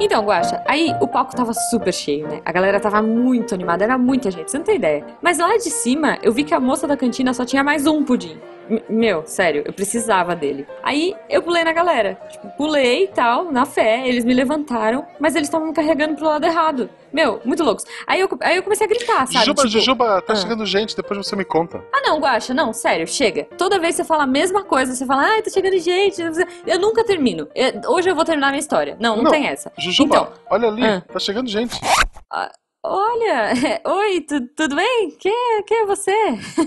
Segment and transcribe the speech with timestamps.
[0.00, 2.40] Então, Guaxa, aí o palco tava super cheio, né?
[2.44, 5.04] A galera tava muito animada, era muita gente, você não tem ideia.
[5.22, 8.02] Mas lá de cima, eu vi que a moça da cantina só tinha mais um
[8.02, 8.40] pudim.
[8.88, 10.66] Meu, sério, eu precisava dele.
[10.82, 12.16] Aí eu pulei na galera.
[12.30, 16.26] Tipo, pulei e tal, na fé, eles me levantaram, mas eles estavam me carregando pro
[16.26, 16.88] lado errado.
[17.12, 17.84] Meu, muito loucos.
[18.06, 19.38] Aí eu, aí eu comecei a gritar, sabe?
[19.38, 20.36] Jujuba, Tipo, Jujuba, tá ah.
[20.36, 21.84] chegando gente, depois você me conta.
[21.92, 23.44] ah, não, Guaxa, não, sério, chega.
[23.58, 26.22] Toda vez você fala a mesma coisa, você fala, ai, tá chegando gente.
[26.66, 27.48] Eu nunca termino.
[27.54, 28.96] Eu- hoje eu vou terminar minha história.
[29.00, 29.72] Não, não, Não, tem essa.
[29.78, 31.02] Jujuba, Então, olha ali, ah.
[31.12, 31.74] tá chegando gente.
[32.84, 33.50] olha,
[33.84, 35.10] oi, tu- tudo bem?
[35.18, 36.14] Quem é, quem é você?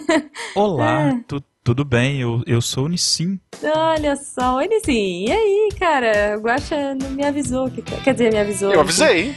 [0.55, 1.19] Olá, É.
[1.27, 2.19] tu- tudo bem?
[2.19, 3.39] Eu, eu sou o Nissim.
[3.63, 5.25] Olha só, oi, Nissim.
[5.27, 6.35] E aí, cara?
[6.37, 7.69] O Guaxa não me avisou.
[7.69, 7.81] Que...
[7.81, 8.71] Quer dizer, me avisou.
[8.73, 9.33] Eu avisei.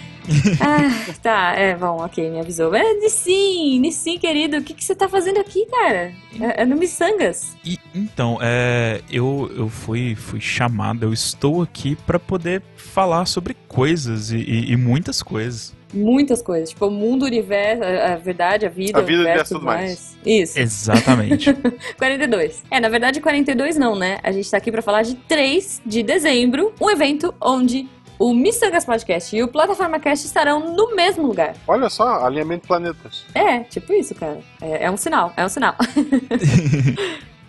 [0.60, 2.74] Ah, tá, é, bom, ok, me avisou.
[2.74, 6.12] É, Nissim, Nissim, querido, o que, que você tá fazendo aqui, cara?
[6.40, 7.56] É, é no Missangas.
[7.64, 13.55] E então, é, eu, eu fui, fui chamado, eu estou aqui para poder falar sobre
[13.68, 15.75] coisas e, e- e muitas coisas.
[15.95, 19.23] Muitas coisas, tipo, o mundo, o universo, a, a verdade, a vida, A vida, o
[19.23, 19.84] universo universo, e tudo mais.
[19.84, 20.19] mais.
[20.27, 20.59] Isso.
[20.59, 21.53] Exatamente.
[21.97, 22.65] 42.
[22.70, 24.19] É, na verdade, 42 não, né?
[24.23, 28.84] A gente tá aqui pra falar de 3 de dezembro, um evento onde o Missangas
[28.84, 31.55] Podcast e o Plataforma Cast estarão no mesmo lugar.
[31.69, 33.25] Olha só, alinhamento de planetas.
[33.34, 34.41] É, tipo isso, cara.
[34.61, 35.75] É, é um sinal, é um sinal.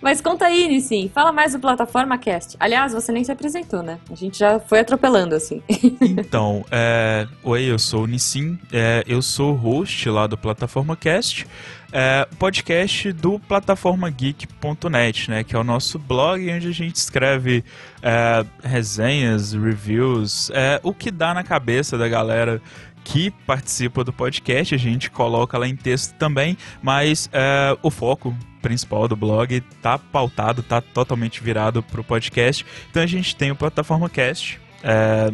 [0.02, 2.56] Mas conta aí, Nissim, fala mais do Plataforma Cast.
[2.60, 4.00] Aliás, você nem se apresentou, né?
[4.12, 5.62] A gente já foi atropelando, assim.
[6.20, 11.46] Então, é, oi, eu sou o Nissim, é, eu sou host lá do Plataforma Cast,
[11.92, 17.64] é, podcast do plataformageek.net, né, que é o nosso blog onde a gente escreve
[18.02, 22.62] é, resenhas, reviews, é, o que dá na cabeça da galera
[23.08, 28.36] que participa do podcast, a gente coloca lá em texto também, mas é, o foco
[28.62, 32.66] principal do blog tá pautado, tá totalmente virado pro podcast.
[32.92, 35.32] Então a gente tem o Plataforma Cast, é,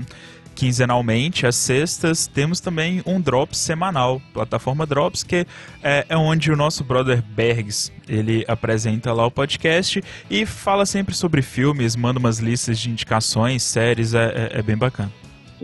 [0.54, 5.48] quinzenalmente, às sextas, temos também um Drops semanal, plataforma Drops, que
[5.82, 11.16] é, é onde o nosso brother Bergs, ele apresenta lá o podcast e fala sempre
[11.16, 15.12] sobre filmes, manda umas listas de indicações, séries, é, é- é bem bacana.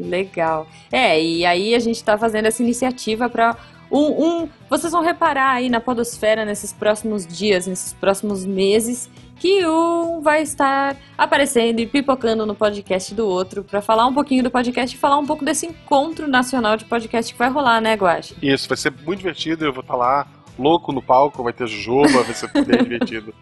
[0.01, 0.67] Legal.
[0.91, 3.55] É, e aí a gente tá fazendo essa iniciativa pra
[3.91, 9.65] um, um- Vocês vão reparar aí na Podosfera nesses próximos dias, nesses próximos meses, que
[9.65, 14.51] um vai estar aparecendo e pipocando no podcast do outro pra falar um pouquinho do
[14.51, 18.35] podcast e falar um pouco desse encontro nacional de podcast que vai rolar, né, Guache?
[18.41, 20.27] Isso, vai ser muito divertido, eu vou estar lá,
[20.57, 23.33] louco no palco, vai ter Jujuba, vai ser bem divertido.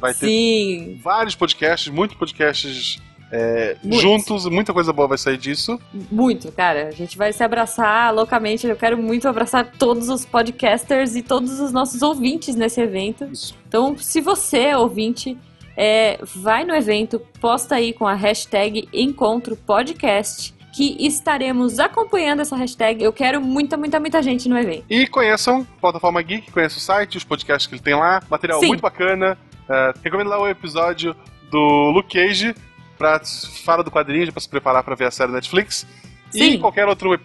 [0.00, 2.98] Vai ter Sim, vários podcasts, muitos podcasts
[3.30, 5.80] é, juntos, muita coisa boa vai sair disso.
[6.10, 6.88] muito, cara.
[6.88, 8.66] A gente vai se abraçar loucamente.
[8.66, 13.24] Eu quero muito abraçar todos os podcasters e todos os nossos ouvintes nesse evento.
[13.24, 13.56] Isso.
[13.66, 15.36] Então, se você é ouvinte,
[15.76, 22.54] é, vai no evento, posta aí com a hashtag Encontro Podcast, que estaremos acompanhando essa
[22.54, 23.02] hashtag.
[23.02, 24.84] Eu quero muita, muita, muita gente no evento.
[24.88, 28.60] E conheçam a Plataforma Geek, conheçam o site, os podcasts que ele tem lá, material
[28.60, 28.68] Sim.
[28.68, 29.36] muito bacana.
[29.68, 31.16] É, recomendo lá o episódio
[31.50, 32.54] do Luke Cage,
[32.96, 33.20] pra
[33.64, 35.86] fala do quadrinho, pra se preparar pra ver a série Netflix.
[36.34, 36.58] E Sim.
[36.58, 37.18] qualquer outro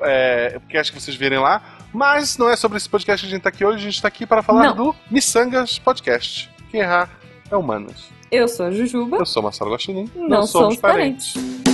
[0.00, 1.62] é, podcast que vocês virem lá.
[1.92, 4.08] Mas não é sobre esse podcast que a gente tá aqui hoje, a gente tá
[4.08, 4.76] aqui para falar Não.
[4.76, 6.50] do Missangas Podcast.
[6.70, 7.08] Quem errar
[7.50, 8.08] é humanos.
[8.32, 9.18] Eu sou a Jujuba.
[9.18, 10.10] Eu sou Marcelo Guaxinim.
[10.16, 11.36] Não, somos parentes.
[11.36, 11.73] E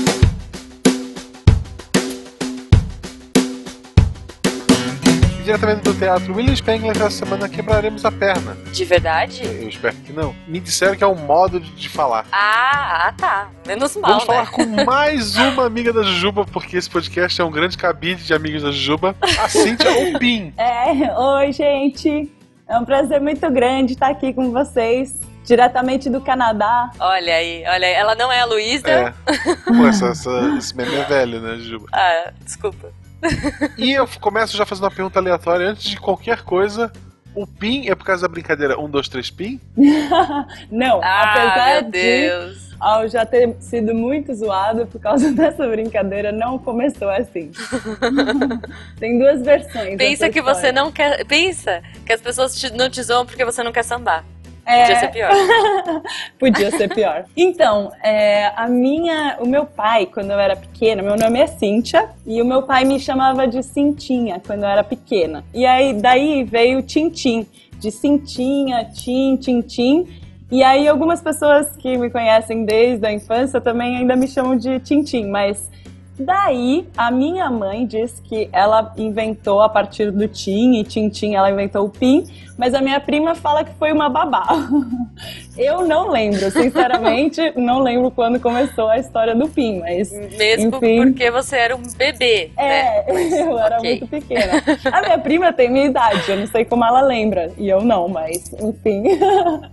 [5.40, 8.56] diretamente do teatro William Spengler, essa semana quebraremos a perna.
[8.72, 9.42] De verdade?
[9.44, 10.34] Eu espero que não.
[10.46, 12.24] Me disseram que é um modo de, de falar.
[12.32, 13.50] Ah, ah, tá.
[13.66, 14.34] Menos mal, Vamos né?
[14.34, 18.34] falar com mais uma amiga da Jujuba, porque esse podcast é um grande cabide de
[18.34, 19.14] amigos da Jujuba.
[19.42, 20.52] A Cíntia Opim.
[20.58, 22.30] É, oi, gente.
[22.68, 26.90] É um prazer muito grande estar aqui com vocês, diretamente do Canadá.
[27.00, 27.94] Olha aí, olha aí.
[27.94, 28.88] Ela não é a Luísa.
[28.88, 29.12] É.
[29.66, 31.86] Pô, essa, essa- esse meme é velho, né, Jujuba?
[31.92, 32.92] Ah, desculpa.
[33.76, 36.90] E eu começo já fazendo uma pergunta aleatória antes de qualquer coisa.
[37.34, 39.60] O PIN é por causa da brincadeira 1, 2, 3 PIN?
[40.70, 42.70] Não, Ah, apesar meu de Deus.
[42.80, 47.52] ao já ter sido muito zoado por causa dessa brincadeira, não começou assim.
[48.98, 49.96] Tem duas versões.
[49.96, 50.72] Pensa que você história.
[50.72, 51.24] não quer.
[51.24, 54.24] Pensa que as pessoas te- não te zoam porque você não quer sambar.
[54.70, 55.30] É, Podia ser pior.
[56.38, 57.24] Podia ser pior.
[57.36, 62.08] Então, é, a minha, o meu pai, quando eu era pequena, meu nome é Cíntia,
[62.24, 65.44] e o meu pai me chamava de Cintinha quando eu era pequena.
[65.52, 67.46] E aí daí veio Tintim,
[67.78, 70.06] de Cintinha, Tim, Tintim.
[70.50, 74.78] E aí algumas pessoas que me conhecem desde a infância também ainda me chamam de
[74.78, 75.68] Tintim, mas
[76.22, 81.50] Daí, a minha mãe diz que ela inventou a partir do Tim, e Tintim ela
[81.50, 82.24] inventou o PIN,
[82.60, 84.46] mas a minha prima fala que foi uma babá.
[85.56, 90.10] Eu não lembro, sinceramente, não lembro quando começou a história do PIN, mas.
[90.38, 92.60] Mesmo enfim, porque você era um bebê, né?
[92.70, 93.90] É, Mas, eu era ok.
[93.90, 94.62] muito pequena.
[94.92, 98.08] A minha prima tem minha idade, eu não sei como ela lembra, e eu não,
[98.08, 99.02] mas enfim.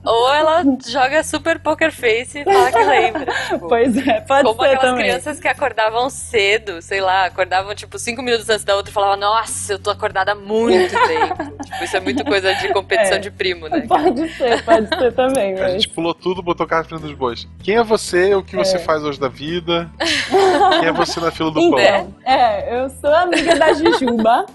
[0.04, 3.34] Ou ela joga super poker face e fala que lembra.
[3.50, 5.06] Tipo, Pois é, pode Como ser aquelas também.
[5.06, 9.18] crianças que acordavam cedo, sei lá, acordavam tipo cinco minutos antes da outra e falavam,
[9.18, 11.64] nossa, eu tô acordada muito tempo.
[11.64, 13.20] tipo, isso é muito coisa de competição É.
[13.20, 13.82] de primo, né?
[13.88, 15.72] Pode ser, pode ser também, A mas.
[15.74, 17.48] gente pulou tudo, botou o carro na frente dos bois.
[17.64, 18.34] Quem é você?
[18.36, 19.90] O que você faz hoje da vida?
[20.80, 21.80] Quem é você na fila do pão?
[21.80, 24.46] Então, é, eu sou amiga da Jujuba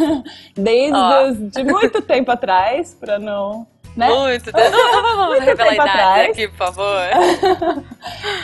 [0.56, 1.28] desde Ó.
[1.28, 3.66] os- de muito tempo atrás, pra não.
[3.96, 4.08] Né?
[4.10, 4.52] Muito.
[4.52, 6.30] Vamos Muito revelar a tempo idade atrás.
[6.30, 7.00] aqui, por favor.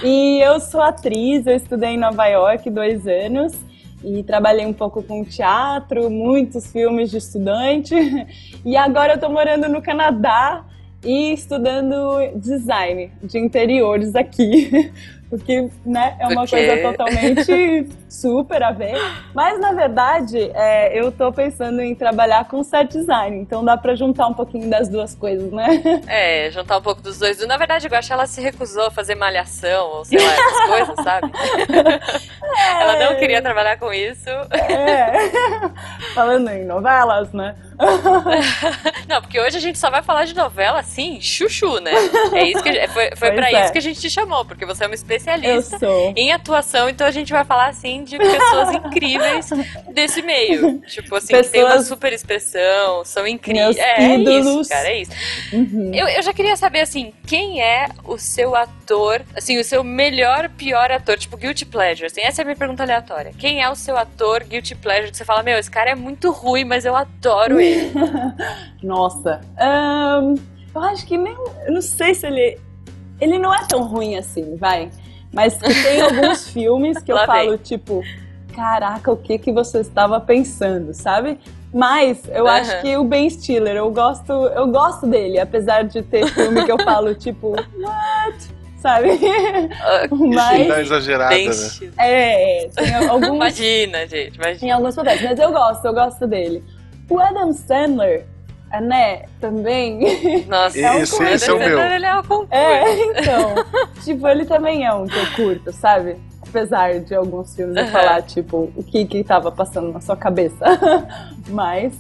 [0.03, 3.53] E eu sou atriz, eu estudei em Nova York dois anos
[4.05, 7.95] e trabalhei um pouco com teatro, muitos filmes de estudante.
[8.65, 10.65] E agora eu tô morando no Canadá
[11.05, 14.93] e estudando design de interiores aqui.
[15.33, 18.95] O que né, é uma Porque- coisa totalmente super a ver.
[19.35, 23.95] Mas na verdade, é, eu tô pensando em trabalhar com set design, então dá pra
[23.95, 25.83] juntar um pouquinho das duas coisas, né?
[26.07, 27.45] É, juntar um pouco dos dois.
[27.47, 30.67] Na verdade, eu acho que ela se recusou a fazer malhação, ou sei lá, essas
[30.69, 31.33] coisas, sabe?
[32.81, 34.29] Ela não queria trabalhar com isso.
[34.51, 35.13] É.
[36.15, 37.55] Falando em novelas, né?
[39.09, 41.93] Não, porque hoje a gente só vai falar de novela, assim, chuchu, né?
[42.35, 43.63] É isso que, foi foi Pois pra é.
[43.63, 45.79] isso que a gente te chamou, porque você é uma Eu especialista
[46.17, 49.51] em atuação, então a gente vai falar, assim, de pessoas incríveis
[49.93, 50.81] desse meio.
[50.81, 53.77] Tipo assim, que tem uma Pessoas- super expressão, são incríveis.
[53.77, 55.13] É, é isso, cara, é isso.
[55.53, 55.91] Uhum.
[55.95, 60.49] Eu, eu já queria saber, assim, quem é o seu ator, assim, o seu melhor,
[60.51, 63.33] pior ator, tipo, Guilty Pleasure, assim, essa é a minha pergunta aleatória.
[63.39, 66.31] Quem é o seu ator Guilty Pleasure que você fala, meu, esse cara é muito
[66.31, 67.93] ruim, mas eu adoro ele.
[68.83, 69.41] Nossa.
[69.59, 70.35] Ahn,
[70.75, 71.35] eu acho que nem.
[71.67, 72.59] Eu não sei se ele.
[73.21, 74.91] Ele não é tão ruim assim, vai.
[75.33, 77.57] Mas que tem alguns filmes que eu Lá falo, vem.
[77.59, 78.03] tipo,
[78.55, 81.39] caraca, o que, que você estava pensando, sabe?
[81.73, 82.59] Mas eu Aham.
[82.61, 86.71] acho que o Ben Stiller, eu gosto, eu gosto dele, apesar de ter filme que
[86.71, 87.49] eu falo, tipo,
[87.81, 88.53] what?
[88.77, 89.11] Sabe?
[89.81, 90.79] Ah, Isso dá Mas.
[90.81, 91.53] exagerada, Tem né?
[91.53, 91.93] estilo.
[91.99, 94.67] É, tem alguns Imagina, gente, imagina.
[94.67, 96.63] em alguns papéis, mas eu gosto, eu gosto dele.
[97.09, 98.27] O Adam Sandler,
[98.81, 100.45] né, também.
[100.47, 100.91] Nossa, Esse- é
[101.25, 101.81] um esse é o meu.
[101.81, 102.55] Ele é um concurso.
[102.55, 103.55] É, então.
[104.03, 106.17] tipo, ele também é um que eu curto, sabe?
[106.41, 107.93] Apesar de alguns filmes eu Aham.
[107.93, 110.65] falar, tipo, o que que tava passando na sua cabeça.
[111.49, 111.95] Mas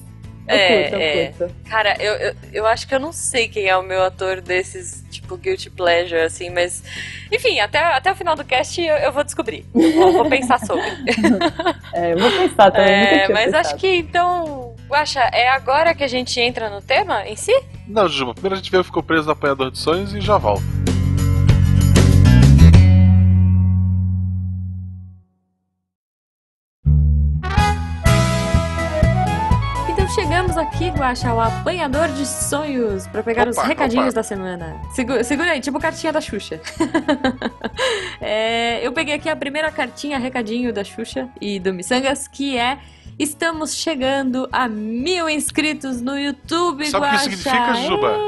[0.48, 1.26] eu É, curto, eu é.
[1.38, 1.54] curto.
[1.68, 5.04] Cara, eu, eu, eu acho que eu não sei quem é o meu ator desses,
[5.10, 6.82] tipo, Guilty Pleasure, assim, mas.
[7.30, 9.64] Enfim, até, até o final do cast eu, eu vou descobrir.
[9.72, 10.82] Vou, vou pensar sobre.
[11.94, 12.86] É, eu vou pensar também.
[12.94, 13.66] É, mas pensado.
[13.68, 14.71] acho que então.
[14.92, 17.50] Guaxa, é agora que a gente entra no tema em si?
[17.88, 20.62] Não, Juba, primeiro a gente que ficou preso no apanhador de sonhos e já volta.
[29.88, 34.16] Então chegamos aqui, Guaxa, ao apanhador de sonhos, pra pegar os Opa, recadinhos opa.
[34.16, 34.78] da semana.
[34.94, 36.60] Segura, segura aí, tipo cartinha da Xuxa.
[38.24, 42.78] É, eu peguei aqui a primeira cartinha, recadinho da Xuxa e do Missangas, que é.
[43.18, 47.30] Estamos chegando a mil inscritos no YouTube, Sabe o que Guaxa.
[47.30, 48.18] significa, Juba?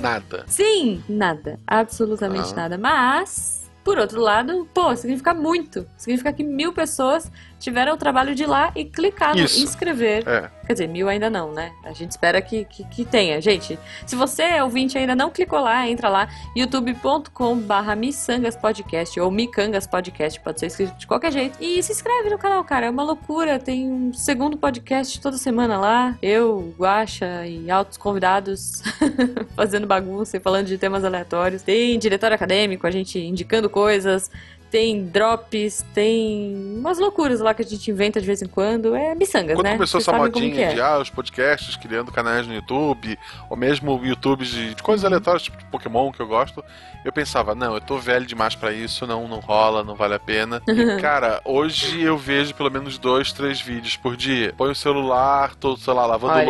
[0.00, 0.44] Nada.
[0.46, 1.58] Sim, nada.
[1.66, 2.56] Absolutamente Ah.
[2.56, 2.78] nada.
[2.78, 5.86] Mas, por outro lado, pô, significa muito.
[5.96, 7.30] Significa que mil pessoas
[7.66, 9.60] tiveram o trabalho de ir lá e clicar no Isso.
[9.64, 10.22] inscrever.
[10.28, 10.48] É.
[10.64, 11.72] Quer dizer, mil ainda não, né?
[11.84, 13.40] A gente espera que, que, que tenha.
[13.40, 19.84] Gente, se você, ouvinte, ainda não clicou lá, entra lá, youtube.com.br Missangas Podcast ou Micangas
[19.84, 21.58] Podcast, pode ser escrito de qualquer jeito.
[21.60, 23.58] E se inscreve no canal, cara, é uma loucura.
[23.58, 26.16] Tem um segundo podcast toda semana lá.
[26.22, 28.80] Eu, Guaxa e altos convidados
[29.56, 31.62] fazendo bagunça e falando de temas aleatórios.
[31.62, 34.30] Tem diretório acadêmico, a gente indicando coisas.
[34.76, 38.94] Tem drops, tem umas loucuras lá que a gente inventa de vez em quando.
[38.94, 39.72] É miçangas, Quando né?
[39.72, 40.74] começou Vocês essa modinha é.
[40.74, 43.18] de ah, os podcasts, criando canais no YouTube,
[43.48, 45.08] ou mesmo YouTubes de, de coisas Uhum.
[45.08, 46.62] aleatórias, tipo de Pokémon, que eu gosto,
[47.06, 50.18] eu pensava, não, eu tô velho demais pra isso, não, não rola, não vale a
[50.18, 50.60] pena.
[50.68, 54.52] E, cara, hoje eu vejo pelo menos dois, três vídeos por dia.
[54.58, 56.46] Põe o celular, tô, sei lá, lavando Olha aí.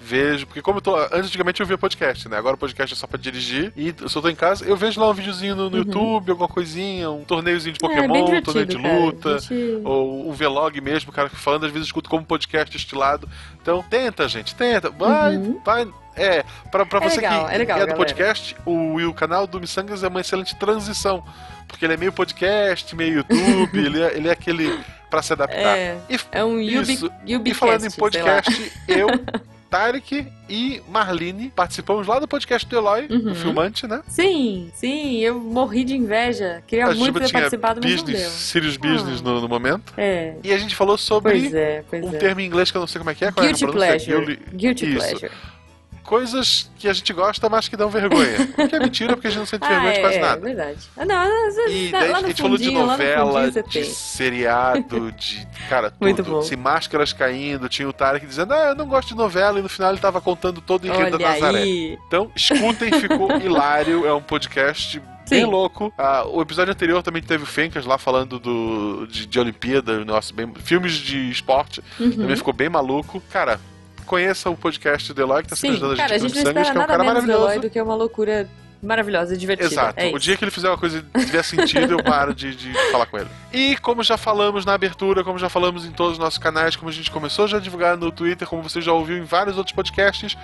[0.00, 0.96] Vejo, porque como eu tô.
[1.12, 2.36] Antigamente eu via podcast, né?
[2.38, 3.72] Agora o podcast é só pra dirigir.
[3.76, 5.82] E eu tô em casa, eu vejo lá um videozinho no, no Uhum.
[5.84, 9.38] YouTube, alguma coisinha, um torneiozinho de É, Pokémon, um divertido, torneio de luta.
[9.40, 13.28] Gente- Ou um vlog mesmo, cara, falando, às vezes eu escuto como podcast estilado.
[13.60, 14.88] Então, tenta, gente, tenta.
[14.90, 15.60] Vai, Uhum.
[15.64, 15.88] vai.
[16.16, 17.96] É, pra, pra É você legal, que é legal, do galera.
[17.96, 21.24] podcast, o, o canal do Missangas é uma excelente transição.
[21.68, 24.78] Porque ele é meio podcast, meio YouTube, ele, é, ele é aquele
[25.10, 25.76] pra se adaptar.
[25.76, 27.10] É, E, é um Yubi, Isso.
[27.28, 29.06] Yubi e falando em podcast, eu,
[29.70, 33.18] Tarek e Marlene participamos lá do podcast do Eloy, Uhum.
[33.20, 34.02] do Filmante, né?
[34.08, 36.62] Sim, sim, eu morri de inveja.
[36.66, 38.30] Queria A muito ter participado, mas não business, deu.
[38.30, 39.24] Serious Business Ah.
[39.24, 39.92] no, no momento.
[39.96, 42.18] É, E a gente falou sobre pois é, pois um é.
[42.18, 43.30] termo em inglês que eu não sei como é que é.
[43.32, 44.24] Qual Guilty é pleasure.
[44.26, 44.96] Guilty- Guilty Isso.
[44.96, 45.32] pleasure.
[46.08, 48.48] Coisas que a gente gosta, mas que dão vergonha.
[48.56, 50.40] O que é mentira, porque a gente não sente vergonha de é, quase é, nada.
[50.40, 50.78] verdade.
[50.96, 53.84] Ah, não, E tá daí a gente falou de novela, de tem.
[53.84, 55.46] seriado, de.
[55.68, 56.00] Cara, tudo.
[56.00, 56.40] Muito bom.
[56.40, 59.68] Se máscaras caindo, tinha o Tarek dizendo, ah, eu não gosto de novela, e no
[59.68, 61.58] final ele tava contando todo o enredo da Olha Nazaré.
[61.58, 61.98] aí.
[62.06, 64.06] Então, escutem, ficou hilário.
[64.06, 65.50] É um podcast bem Sim.
[65.50, 65.92] louco.
[65.98, 70.32] Ah, o episódio anterior também teve o Fencas lá falando do, de, de Olimpíada, nossa,
[70.32, 71.82] bem, filmes de esporte.
[72.00, 72.12] Uhum.
[72.12, 73.22] Também ficou bem maluco.
[73.30, 73.60] Cara,
[74.08, 76.50] conheça o podcast Eloy, que tá sempre Sim, ajudando a cara, a gente gente não
[76.50, 77.44] espera que é um nada cara menos maravilhoso.
[77.44, 78.48] Eloy do que uma loucura
[78.82, 79.68] maravilhosa e divertida.
[79.68, 79.98] Exato.
[80.00, 82.72] É o dia que ele fizer uma coisa que tiver sentido, eu paro de, de
[82.92, 83.28] falar com ele.
[83.52, 86.88] E como já falamos na abertura, como já falamos em todos os nossos canais, como
[86.90, 89.74] a gente começou já a divulgar no Twitter, como você já ouviu em vários outros
[89.74, 90.36] podcasts,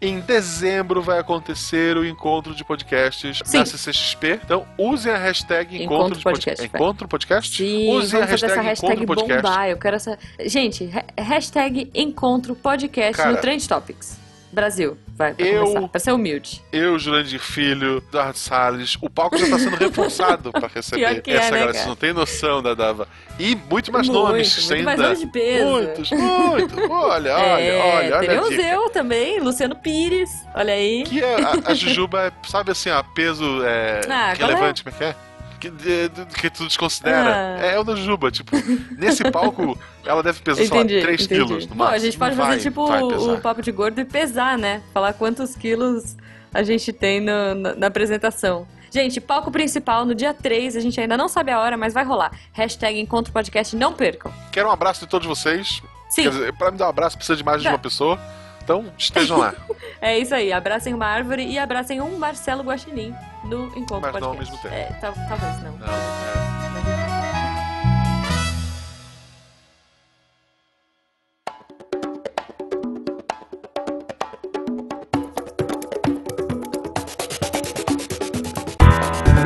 [0.00, 3.58] em dezembro vai acontecer o encontro de podcasts Sim.
[3.58, 4.40] na CCXP.
[4.44, 6.80] Então usem a hashtag encontro, Encontro de podcast, vai.
[6.80, 7.56] Encontro podcast?
[7.56, 9.42] Sim, usem a hashtag, essa encontro hashtag podcast.
[9.42, 9.68] bombar.
[9.68, 10.18] Eu quero essa.
[10.46, 13.32] Gente, ha- hashtag encontro podcast Cara.
[13.32, 14.21] no Trend Topics.
[14.52, 14.98] Brasil.
[15.16, 15.88] Vai, pra Eu- começar.
[15.88, 16.62] Pra ser humilde.
[16.72, 21.34] Eu, Jurandir Filho, Eduardo Salles, o palco já está sendo reforçado para receber que é,
[21.36, 21.66] essa né, galera.
[21.66, 21.72] cara?
[21.74, 23.08] Vocês não tem noção da Dava.
[23.38, 24.54] E muito mais Muito, nomes.
[24.54, 25.64] muito sem mais ainda- nomes de peso.
[25.70, 26.92] Muitos, muito.
[26.92, 28.16] Olha, é, olha, olha, olha.
[28.16, 30.30] a teremos eu também, Luciano Pires.
[30.54, 31.04] Olha aí.
[31.04, 34.34] Que é, a, a Jujuba é, sabe assim, ó, peso é, Ah, é?
[34.34, 35.14] relevante, como é que é?
[35.60, 37.56] Que, de- de- que tu desconsidera.
[37.60, 37.66] Ah.
[37.66, 38.56] É o da Juba, tipo,
[38.98, 41.44] nesse palco ela deve pesar, sei lá, Entendi, 3 entendi.
[41.44, 42.04] quilos no Bom, a máximo.
[42.06, 44.82] gente pode fazer vai- tipo vai o, papo de gordo e pesar, né?
[44.92, 46.16] Falar quantos quilos
[46.52, 48.66] a gente tem no- na, na apresentação.
[48.90, 52.04] Gente, palco principal no dia 3, a gente ainda não sabe a hora, mas vai
[52.04, 52.30] rolar.
[52.52, 54.30] Hashtag Encontro Podcast, não percam.
[54.52, 55.80] Quero um abraço de todos vocês.
[56.10, 57.72] Sim, Quer dizer, pra me dar um abraço precisa de mais de Tá.
[57.72, 58.18] uma pessoa.
[58.62, 59.54] Então, estejam lá.
[60.00, 60.52] é isso aí.
[60.52, 64.52] Abracem uma árvore e abracem um Marcelo Guaxinim no Encontro Mas não ao Podcast.
[64.52, 64.74] mesmo tempo.
[64.74, 65.72] É, tal- talvez não.
[65.78, 66.41] Não, é.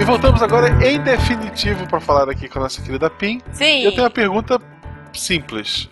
[0.07, 3.43] Voltamos agora em definitivo para falar aqui com a nossa querida Pim.
[3.53, 3.83] Sim.
[3.83, 4.61] Eu tenho uma pergunta
[5.13, 5.91] simples.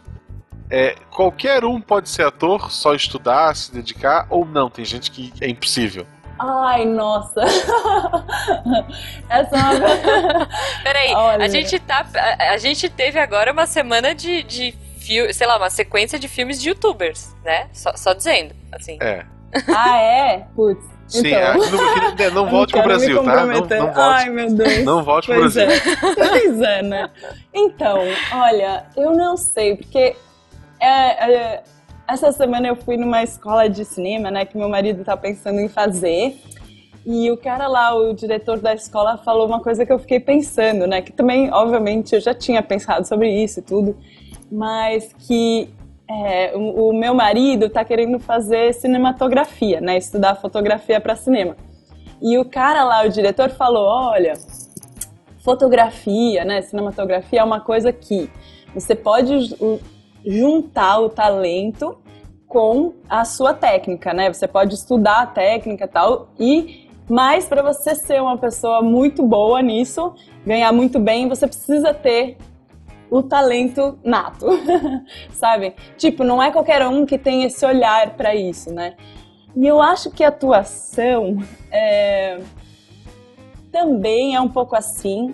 [0.71, 4.71] É, qualquer um pode ser ator, só estudar, se dedicar, ou não?
[4.71, 6.07] Tem gente que é impossível.
[6.39, 7.41] Ai, nossa.
[9.29, 10.49] Essa é uma.
[10.83, 11.45] Peraí, Olha.
[11.45, 12.07] a gente tá.
[12.17, 16.29] A, a gente teve agora uma semana de, de fio- sei lá, uma sequência de
[16.29, 17.69] filmes de youtubers, né?
[17.73, 18.97] Só, só dizendo, assim.
[19.01, 19.25] É.
[19.69, 20.47] ah, é?
[20.55, 20.94] Putz.
[21.15, 21.39] Sim, então.
[21.39, 23.47] é, não, não, volte pro Brasil, tá?
[23.47, 24.31] Não, não Ai, volte.
[24.31, 24.85] meu Deus.
[24.85, 25.73] Não volte pro Pois Brasil.
[25.73, 26.15] é.
[26.29, 27.11] pois é, né?
[27.53, 28.01] Então,
[28.33, 30.17] olha, eu não sei, porque
[30.81, 31.63] é, é,
[32.09, 35.69] essa semana eu fui numa escola de cinema, né, que meu marido tá pensando em
[35.69, 36.37] fazer.
[37.07, 40.87] E o cara lá, o diretor da escola, falou uma coisa que eu fiquei pensando,
[40.87, 41.03] né?
[41.03, 43.95] Que também, obviamente, eu já tinha pensado sobre isso e tudo,
[44.51, 45.69] mas que
[46.09, 49.97] é, o, o meu marido tá querendo fazer cinematografia, né?
[49.97, 51.57] Estudar fotografia para cinema.
[52.21, 54.35] E o cara lá, o diretor, falou: olha,
[55.43, 56.63] fotografia, né?
[56.63, 58.31] Cinematografia é uma coisa que
[58.75, 59.81] você pode ju-
[60.25, 61.99] juntar o talento
[62.47, 64.33] com a sua técnica, né?
[64.33, 69.61] Você pode estudar a técnica tal, e mas para você ser uma pessoa muito boa
[69.61, 70.15] nisso,
[70.47, 72.39] ganhar muito bem, você precisa ter
[73.17, 74.47] o talento nato,
[75.31, 75.75] sabe?
[75.97, 78.95] Tipo, não é qualquer um que tem esse olhar para isso, né?
[79.55, 81.39] E eu acho que a atuação
[81.71, 82.41] é,
[83.71, 85.33] também é um pouco assim,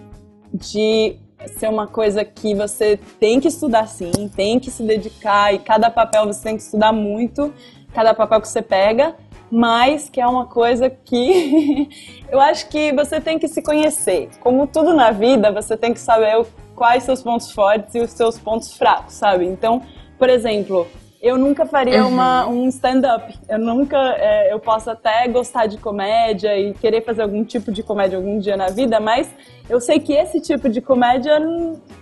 [0.53, 1.17] de
[1.57, 5.91] ser uma coisa que você tem que estudar sim, tem que se dedicar, e cada
[5.91, 7.51] papel você tem que estudar muito,
[7.95, 9.17] cada papel que você pega,
[9.51, 11.89] mas que é uma coisa que
[12.31, 14.29] eu acho que você tem que se conhecer.
[14.39, 16.47] Como tudo na vida, você tem que saber o-
[16.81, 19.45] quais seus pontos fortes e os seus pontos fracos, sabe?
[19.45, 19.83] Então,
[20.19, 20.87] por exemplo,
[21.21, 23.39] eu nunca faria uma, um stand-up.
[23.47, 23.99] Eu nunca.
[24.17, 28.39] é, eu posso até gostar de comédia e querer fazer algum tipo de comédia algum
[28.39, 29.31] dia na vida, mas
[29.69, 31.39] eu sei que esse tipo de comédia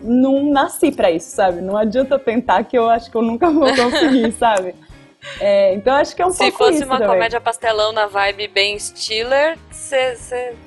[0.01, 1.61] não nasci pra isso, sabe?
[1.61, 4.77] Não adianta tentar que eu acho que eu nunca vou conseguir, sabe?
[5.41, 7.15] É, então acho que é um Se pouco fosse isso uma também.
[7.15, 10.17] comédia pastelão na vibe Ben Stiller, você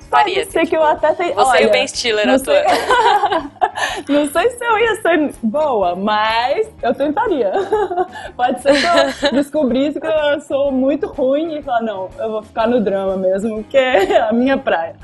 [0.09, 0.35] faria.
[0.35, 1.33] Pode assim, ser que tipo, eu até tenha.
[1.33, 2.55] Você olha, e o Ben Stiller não sei...
[4.07, 7.51] não sei se eu ia ser boa, mas eu tentaria.
[8.35, 12.43] Pode ser que eu descobrisse que eu sou muito ruim e falar, não, eu vou
[12.43, 14.95] ficar no drama mesmo, que é a minha praia.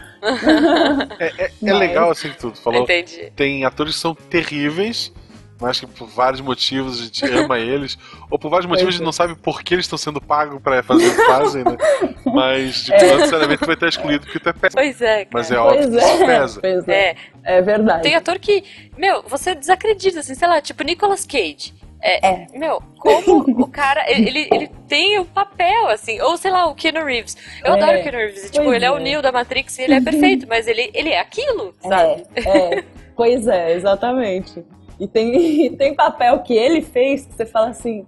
[1.19, 2.83] É, é- é Mas- legal assim que tu falou.
[2.83, 3.31] Entendi.
[3.35, 5.11] Tem atores que são terríveis,
[5.59, 7.97] mas que por vários motivos a gente ama eles,
[8.29, 10.83] ou por vários motivos a gente não sabe por que eles estão sendo pagos pra
[10.83, 11.77] fazer o que fazem, né?
[12.25, 14.81] Mas, tipo, não necessariamente tu vai estar excluído porque tu é péssimo.
[14.81, 15.29] Pois é, cara.
[15.33, 16.61] Mas é óbvio Pois que isso é, pesa.
[16.61, 17.09] pois é.
[17.09, 18.03] É, É verdade.
[18.03, 18.63] tem ator que,
[18.97, 21.73] meu, você desacredita, assim, sei lá, tipo Nicolas Cage.
[21.99, 22.47] É, É.
[22.53, 27.03] Meu, como o cara, ele, ele, tem o papel, assim, ou sei lá, o Keanu
[27.03, 27.35] Reeves.
[27.65, 28.91] Eu É, adoro o Keanu Reeves, tipo, ele é.
[28.91, 28.99] o é.
[28.99, 32.23] Neo da Matrix e ele é perfeito, mas ele, ele é aquilo, sabe?
[32.35, 32.83] É, é.
[33.15, 34.63] Pois é, exatamente.
[35.00, 35.36] E tem,
[35.66, 38.06] e tem papel que ele fez que você fala assim.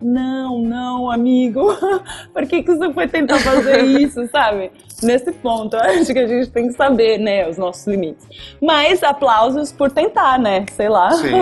[0.00, 1.74] Não, não, amigo.
[2.32, 4.70] Por que, que você foi tentar fazer isso, sabe?
[5.02, 8.26] Nesse ponto, eu acho que a gente tem que saber, né, os nossos limites.
[8.60, 10.66] Mas aplausos por tentar, né?
[10.72, 11.10] Sei lá.
[11.12, 11.32] Sim.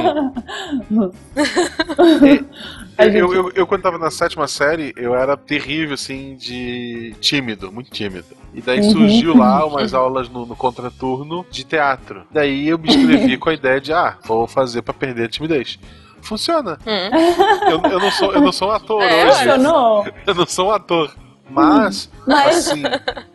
[2.97, 6.37] A Eu, gente- eu, eu, eu, quando tava na sétima série, eu era terrível, assim,
[6.37, 8.27] de tímido, muito tímido.
[8.55, 8.91] E daí Uhum.
[8.91, 12.23] surgiu lá umas aulas no, no contraturno de teatro.
[12.31, 15.77] Daí eu me inscrevi com a ideia de, ah, vou fazer pra perder a timidez.
[16.25, 16.79] Funciona.
[16.87, 17.71] Hum.
[17.71, 19.35] Eu, eu, não, sou, eu não sou um ator É, hoje.
[19.39, 20.07] Funcionou.
[20.27, 21.15] Eu não sou um ator.
[21.51, 22.83] Mas, Mas assim,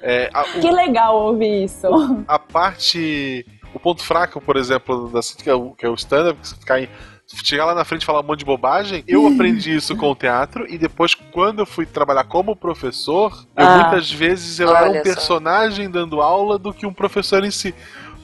[0.01, 1.87] é, a, o- que legal ouvir isso.
[2.27, 3.45] a parte.
[3.73, 6.55] O ponto fraco, por exemplo, da que é o, que é o stand-up, que você
[6.55, 6.89] ficar em.
[7.43, 10.15] Chegar lá na frente e falar um monte de bobagem, eu aprendi isso com o
[10.15, 13.77] teatro e depois, quando eu fui trabalhar como professor, eu Ah.
[13.83, 15.01] muitas vezes eu era um só.
[15.03, 17.75] personagem dando aula do que um professor em si.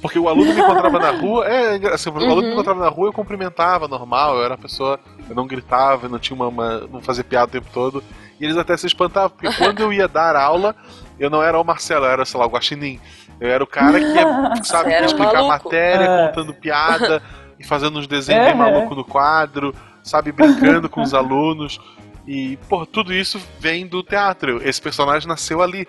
[0.06, 2.54] Porque o aluno me encontrava na rua, é, assim, o aluno me Uhum.
[2.54, 6.20] encontrava na rua, eu cumprimentava normal, eu era uma pessoa, eu não gritava, eu não
[6.20, 8.04] tinha uma, uma- não fazia piada o tempo todo.
[8.40, 10.76] E eles até se espantavam, porque quando eu ia dar aula,
[11.20, 13.00] eu não era o Marcelo, eu era, sei lá, o Guaxinim.
[13.40, 14.26] Eu era o cara que ia,
[14.64, 15.48] sabe, um explicar maluco.
[15.66, 16.28] matéria, É.
[16.28, 17.22] contando piada
[17.60, 18.60] e fazendo uns desenhos bem Uhum.
[18.60, 21.80] malucos no quadro, sabe, brincando com os alunos.
[22.28, 24.60] E, pô, tudo isso vem do teatro.
[24.68, 25.88] Esse personagem nasceu ali.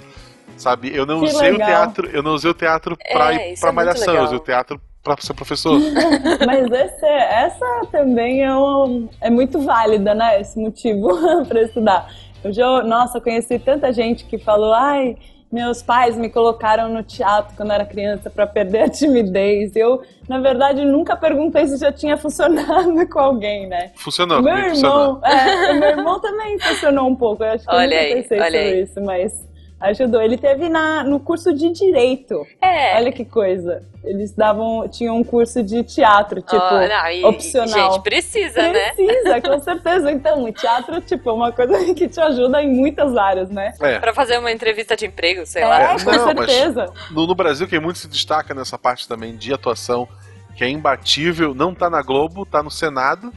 [0.57, 1.69] Sabe, eu não Que usei legal.
[1.69, 4.37] o teatro, eu não usei o teatro pra É, ir pra é malhação, eu usei
[4.39, 5.79] o teatro pra ser professor.
[6.45, 10.41] Mas esse, essa também é, um- é muito válida, né?
[10.41, 11.09] Esse motivo
[11.47, 12.09] para estudar.
[12.43, 15.17] Eu já, nossa, eu conheci tanta gente que falou, ai,
[15.53, 19.77] meus pais me colocaram no teatro quando eu era criança para perder a timidez.
[19.77, 23.93] Eu, na verdade, nunca perguntei se já tinha funcionado com alguém, né?
[23.97, 25.03] Funcionou, meu comigo funcionou.
[25.03, 27.45] irmão, é, meu irmão também funcionou um pouco.
[27.45, 28.83] Eu acho que eu Olha nunca aí, pensei sobre aí.
[28.83, 29.46] isso, mas
[29.81, 30.23] ajudou.
[30.23, 32.47] Ele teve na, no curso de direito.
[32.61, 32.97] É.
[32.97, 33.83] Olha que coisa.
[34.05, 37.93] Eles davam, tinham um curso de teatro, tipo, Ó, não, e- opcional.
[37.93, 38.93] Gente, precisa, né?
[38.93, 40.13] Precisa, com certeza.
[40.13, 43.73] Então, o teatro, tipo, é uma coisa que te ajuda em muitas áreas, né?
[43.81, 43.99] É.
[43.99, 45.99] Pra fazer uma entrevista de emprego, sei É, lá.
[45.99, 46.93] com Não, mas- certeza.
[47.11, 50.09] No, no Brasil, quem muito se destaca nessa parte também de atuação,
[50.57, 53.33] que é imbatível, não tá na Globo, tá no Senado.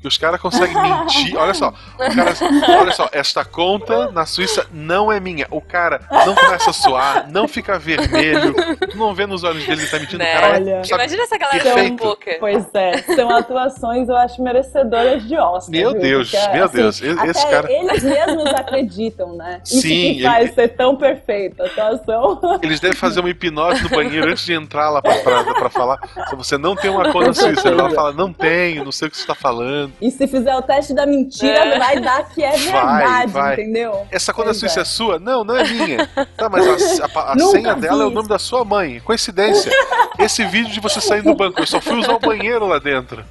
[0.00, 1.36] Que os caras conseguem mentir.
[1.36, 2.32] Olha só, o cara,
[2.80, 5.46] olha só, esta conta na Suíça não é minha.
[5.50, 8.54] O cara não começa a suar, não fica vermelho,
[8.90, 10.18] tu não vê nos olhos dele que ele tá mentindo.
[10.18, 10.30] Né?
[10.36, 10.70] O cara Olha.
[10.70, 11.98] é, sabe, Imagina essa galera perfeito.
[11.98, 12.36] com boca.
[12.40, 15.70] Pois é, são atuações, eu acho, merecedoras de Oscar.
[15.70, 16.00] Meu viu?
[16.00, 19.60] Deus, Porque, meu assim, Deus, esse cara- Eles mesmos acreditam, né?
[19.64, 21.62] Isso Sim, que faz ele- ser tão perfeito.
[21.62, 22.58] A atuação.
[22.62, 25.98] Eles devem fazer uma hipnose no banheiro antes de entrar lá pra, pra, pra falar.
[26.30, 29.08] Se você não tem uma conta na Suíça, ele vai falar, não tenho, não sei
[29.08, 29.89] o que você tá falando.
[30.00, 31.78] E se fizer o teste da mentira, É.
[31.78, 33.52] vai dar que é Vai, verdade, vai.
[33.54, 34.06] entendeu?
[34.10, 34.82] Essa conta Pois suíça é.
[34.82, 34.84] é.
[34.84, 35.18] sua?
[35.18, 36.06] Não, não é minha.
[36.36, 36.66] Tá, mas
[37.00, 39.00] a, a- a senha dela é o nome da sua mãe.
[39.00, 39.70] Coincidência.
[40.18, 43.24] Esse vídeo de você sair do banco, eu só fui usar o banheiro lá dentro.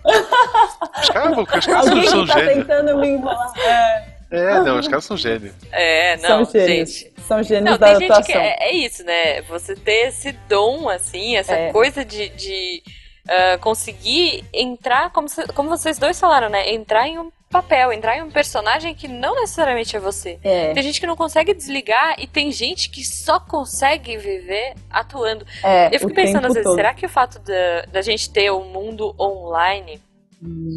[1.01, 2.55] Os caras, os caras Alguém são tá gênios.
[2.67, 3.53] tentando me enrolar.
[3.57, 5.53] É, É, não, os caras são gênios.
[5.71, 6.89] É, não, são gênios.
[6.91, 7.13] gente.
[7.27, 8.41] São gênios Não, da tem gente que atuação.
[8.41, 9.41] é, é isso, né?
[9.43, 11.71] Você ter esse dom, assim, essa É.
[11.71, 12.81] coisa de, de,
[13.29, 16.71] ah, conseguir entrar, como, como vocês dois falaram, né?
[16.73, 20.39] Entrar em um papel, entrar em um personagem que não necessariamente é você.
[20.43, 25.45] É, Tem gente que não consegue desligar e tem gente que só consegue viver atuando.
[25.63, 26.75] é, Eu fico o pensando às vezes, todo.
[26.75, 30.01] será que o fato da, da gente ter um mundo online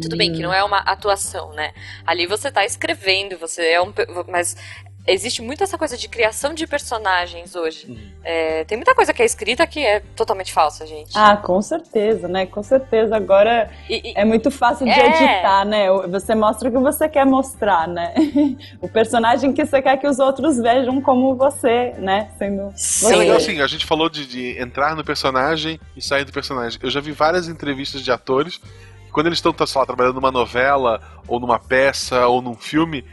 [0.01, 1.71] tudo bem que não é uma atuação, né?
[2.05, 3.93] Ali você tá escrevendo, você é um.
[4.27, 4.57] Mas
[5.05, 7.87] existe muito essa coisa de criação de personagens hoje.
[7.89, 7.97] Uhum.
[8.23, 11.11] É, tem muita coisa que é escrita que é totalmente falsa, gente.
[11.15, 12.45] Ah, com certeza, né?
[12.45, 13.15] Com certeza.
[13.15, 15.05] Agora E- e- é muito fácil de É.
[15.07, 15.87] editar, né?
[16.09, 18.13] Você mostra o que você quer mostrar, né?
[18.81, 22.29] O personagem que você quer que os outros vejam como você, né?
[22.37, 23.15] Sendo É Sim.
[23.15, 26.79] legal assim, a gente falou de, de entrar no personagem e sair do personagem.
[26.81, 30.31] Eu já vi várias entrevistas de atores que quando eles estão, sei lá, trabalhando numa
[30.31, 33.03] novela, ou numa peça, ou num filme,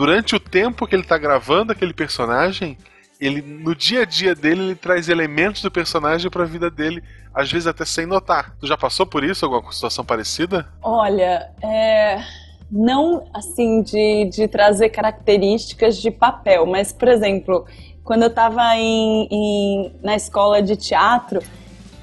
[0.00, 2.78] durante o tempo que ele tá gravando aquele personagem,
[3.20, 7.04] ele no dia a dia dele ele traz elementos do personagem para a vida dele,
[7.34, 8.56] às vezes até sem notar.
[8.58, 10.66] Tu já passou por isso, alguma situação parecida?
[10.80, 12.18] Olha, é
[12.72, 17.66] não assim de, de trazer características de papel, mas por exemplo,
[18.02, 21.42] quando eu estava em, em, na escola de teatro,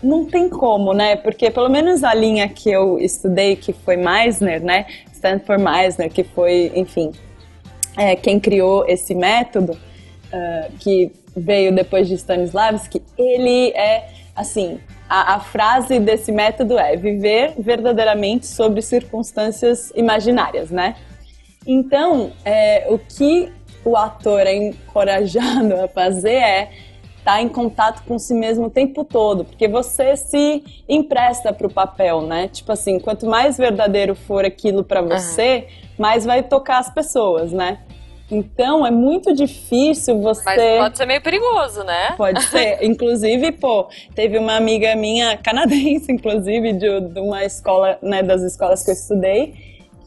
[0.04, 1.16] não tem como, né?
[1.16, 4.86] Porque pelo menos a linha que eu estudei, que foi Meisner, né?
[5.12, 7.12] Stanford Meisner, que foi, enfim,
[7.98, 14.80] é, quem criou esse método, uh, que veio depois de Stanislavski, ele é, assim,
[15.10, 20.96] a, a, frase desse método é viver verdadeiramente sobre circunstâncias imaginárias, né?
[21.66, 23.52] Então, é, o que
[23.84, 26.72] o ator é encorajado a fazer é
[27.18, 31.68] estar tá em contato com si mesmo o tempo todo, porque você se empresta para
[31.68, 32.48] o papel, né?
[32.48, 35.86] Tipo assim, quanto mais verdadeiro for aquilo para você, uhum.
[36.00, 37.80] mais vai tocar as pessoas, né?
[38.30, 40.44] Então é muito difícil você.
[40.44, 42.12] Mas pode ser meio perigoso, né?
[42.18, 42.80] Pode ser.
[42.84, 48.84] inclusive, pô, teve uma amiga minha, canadense, inclusive, de, de uma escola, né, das escolas
[48.84, 49.54] que eu estudei,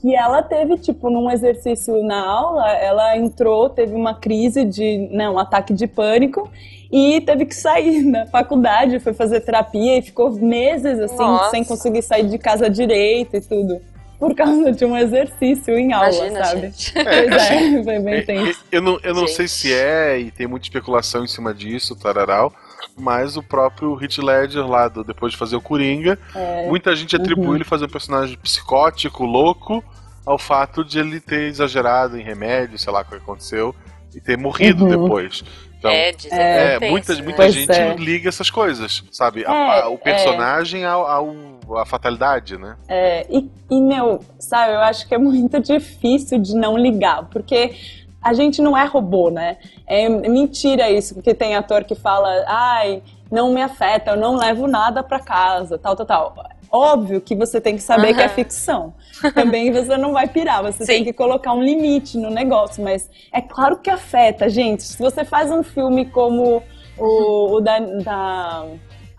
[0.00, 5.28] que ela teve, tipo, num exercício na aula, ela entrou, teve uma crise de, né,
[5.28, 6.50] um ataque de pânico
[6.92, 11.50] e teve que sair da faculdade, foi fazer terapia e ficou meses, assim, Nossa.
[11.50, 13.80] sem conseguir sair de casa direito e tudo
[14.20, 16.60] por causa de um exercício em aula, Imagina, sabe?
[16.60, 16.98] Gente.
[16.98, 18.64] É, pois é, assim, foi bem tenso.
[18.70, 22.52] Eu não, eu não sei se é, e tem muita especulação em cima disso, tararau,
[22.98, 26.68] mas o próprio Heath Ledger lá, do, depois de fazer o Coringa, é.
[26.68, 27.54] muita gente atribui uhum.
[27.54, 29.82] ele fazer um personagem psicótico, louco,
[30.26, 33.74] ao fato de ele ter exagerado em remédio, sei lá o que aconteceu,
[34.14, 34.90] e ter morrido uhum.
[34.90, 35.42] depois.
[35.80, 37.22] Então, é, é, é muita, né?
[37.22, 37.94] muita gente é.
[37.96, 39.46] liga essas coisas, sabe?
[39.46, 39.50] A,
[39.84, 41.34] a, o é, personagem ao, ao
[41.78, 42.76] a fatalidade, né?
[42.86, 47.72] É, e, e, meu, sabe, eu acho que é muito difícil de não ligar, porque
[48.20, 49.56] a gente não é robô, né?
[49.86, 54.66] É mentira isso, porque tem ator que fala, ai, não me afeta, eu não levo
[54.66, 56.50] nada para casa, tal, tal, tal.
[56.72, 58.14] Óbvio que você tem que saber uhum.
[58.14, 58.94] que é ficção.
[59.34, 60.92] Também você não vai pirar, você Sim.
[60.92, 64.84] tem que colocar um limite no negócio, mas é claro que afeta, gente.
[64.84, 66.62] Se você faz um filme como
[66.96, 68.66] o, o da, da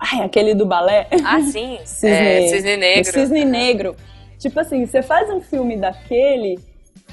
[0.02, 1.08] Ai, aquele do balé.
[1.24, 1.78] Ah, sim.
[1.86, 3.12] Cisne, é, Cisne Negro.
[3.12, 3.96] Cisne Negro.
[4.40, 6.58] Tipo assim, você faz um filme daquele,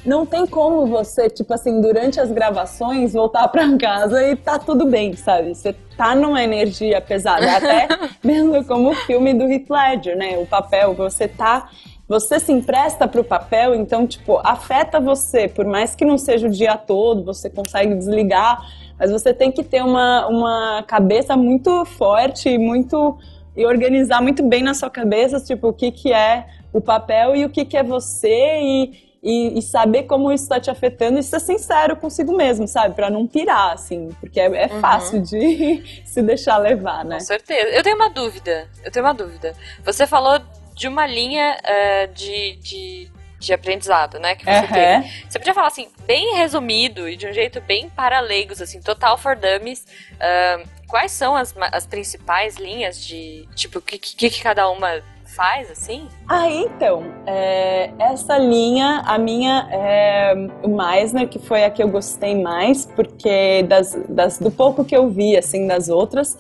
[0.09, 4.87] não tem como você, tipo assim, durante as gravações, voltar para casa e tá tudo
[4.87, 5.55] bem, sabe?
[5.55, 7.57] Você tá numa energia pesada.
[7.57, 7.89] Até
[8.25, 10.39] mesmo como o filme do Heath Ledger, né?
[10.39, 11.69] O papel, você tá
[12.09, 16.47] você se empresta para o papel, então, tipo, afeta você, por mais que não seja
[16.47, 18.67] o dia todo, você consegue desligar,
[18.99, 23.19] mas você tem que ter uma, uma cabeça muito forte, muito
[23.55, 27.45] e organizar muito bem na sua cabeça, tipo, o que, que é o papel e
[27.45, 31.23] o que, que é você e, e, e saber como isso está te afetando e
[31.23, 32.95] ser sincero consigo mesmo, sabe?
[32.95, 34.81] Para não pirar, assim, porque é, é uhum.
[34.81, 37.17] fácil de se deixar levar, né?
[37.19, 37.69] Com certeza.
[37.69, 39.55] Eu tenho uma dúvida, eu tenho uma dúvida.
[39.85, 40.41] Você falou
[40.75, 44.67] de uma linha uh, de, de de aprendizado, né, que você uhum.
[44.67, 45.25] teve.
[45.29, 49.17] Você podia falar assim, bem resumido e de um jeito bem para leigos, assim, total
[49.17, 54.43] for dummies, uh, quais são as, as principais linhas de, tipo, o que, que, que
[54.43, 55.03] cada uma
[55.35, 56.09] faz, assim?
[56.29, 61.89] Ah, então, é, essa linha, a minha é o Meisner, que foi a que eu
[61.89, 66.37] gostei mais, porque das, das, do pouco que eu vi, assim, das outras,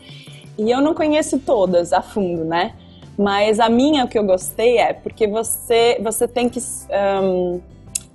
[0.59, 2.74] e eu não conheço todas a fundo, né?
[3.16, 6.61] Mas a minha, o que eu gostei é porque você, você tem que
[7.22, 7.61] um,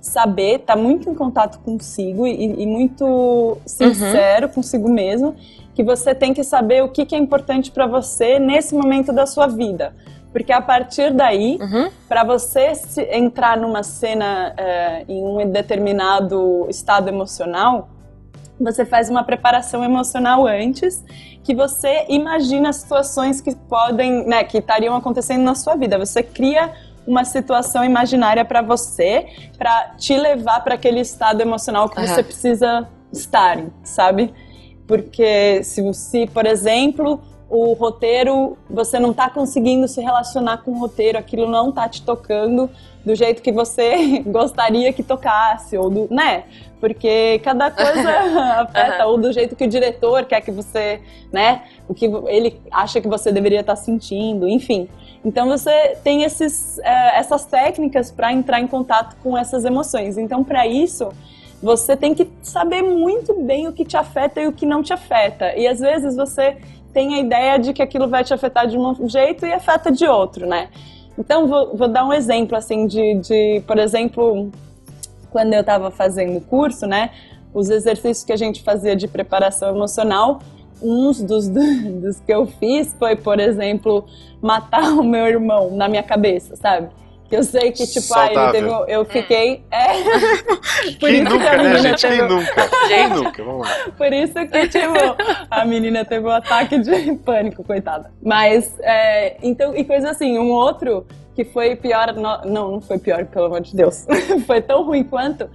[0.00, 4.52] saber, tá muito em contato consigo e, e muito sincero uhum.
[4.52, 5.34] consigo mesmo,
[5.74, 9.26] que você tem que saber o que, que é importante para você nesse momento da
[9.26, 9.94] sua vida.
[10.34, 11.88] Porque a partir daí, uhum.
[12.08, 12.72] para você
[13.12, 17.88] entrar numa cena uh, em um determinado estado emocional,
[18.58, 21.04] você faz uma preparação emocional antes
[21.44, 25.96] que você imagina situações que podem, né, que estariam acontecendo na sua vida.
[25.98, 26.72] Você cria
[27.06, 32.08] uma situação imaginária para você, para te levar para aquele estado emocional que uhum.
[32.08, 34.34] você precisa estar, sabe?
[34.84, 37.22] Porque se, se, por exemplo,
[37.54, 42.02] o roteiro, você não está conseguindo se relacionar com o roteiro, aquilo não está te
[42.02, 42.68] tocando
[43.04, 46.44] do jeito que você gostaria que tocasse, ou do, né?
[46.84, 48.10] porque cada coisa
[48.60, 49.12] afeta, uhum.
[49.12, 51.00] ou do jeito que o diretor quer que você,
[51.32, 54.86] né, o que ele acha que você deveria estar sentindo, enfim.
[55.24, 60.18] Então você tem esses, é, essas técnicas para entrar em contato com essas emoções.
[60.18, 61.08] Então, para isso,
[61.62, 64.92] você tem que saber muito bem o que te afeta e o que não te
[64.92, 65.56] afeta.
[65.56, 66.58] E às vezes você
[66.94, 70.06] tem a ideia de que aquilo vai te afetar de um jeito e afeta de
[70.06, 70.68] outro, né?
[71.18, 74.50] Então, vou, vou dar um exemplo, assim, de, de por exemplo,
[75.30, 77.10] quando eu estava fazendo o curso, né,
[77.52, 80.40] os exercícios que a gente fazia de preparação emocional,
[80.82, 84.04] uns dos, dos que eu fiz foi, por exemplo,
[84.40, 86.88] matar o meu irmão na minha cabeça, sabe?
[87.28, 89.64] Que eu sei que, tipo, ah, ele teve, eu fiquei.
[89.70, 89.86] É.
[91.00, 92.00] Por Quem isso nunca, que a né, menina né, gente?
[92.02, 92.16] Teve...
[92.16, 92.68] Quem nunca?
[92.86, 93.44] Quem nunca?
[93.44, 93.74] Vamos lá.
[93.96, 98.12] Por isso que, tipo, a menina teve um ataque de pânico, coitada.
[98.22, 102.12] Mas, é, então, e coisa assim, um outro que foi pior.
[102.12, 102.42] No...
[102.44, 104.06] Não, não foi pior, pelo amor de Deus.
[104.46, 105.48] foi tão ruim quanto.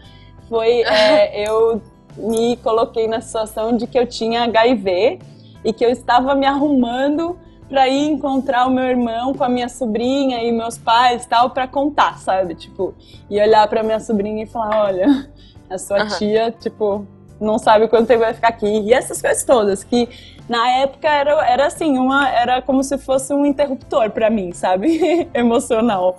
[0.50, 1.80] Foi é, eu
[2.18, 5.20] me coloquei na situação de que eu tinha HIV
[5.64, 7.38] e que eu estava me arrumando
[7.70, 11.68] para ir encontrar o meu irmão com a minha sobrinha e meus pais tal para
[11.68, 12.56] contar, sabe?
[12.56, 12.96] Tipo,
[13.30, 15.30] e olhar para minha sobrinha e falar, olha,
[15.70, 16.08] a sua uhum.
[16.18, 17.06] tia, tipo,
[17.40, 18.66] não sabe quanto tempo vai ficar aqui.
[18.66, 20.10] E essas coisas todas que
[20.50, 25.30] na época era, era assim, uma era como se fosse um interruptor para mim, sabe?
[25.34, 26.18] Emocional.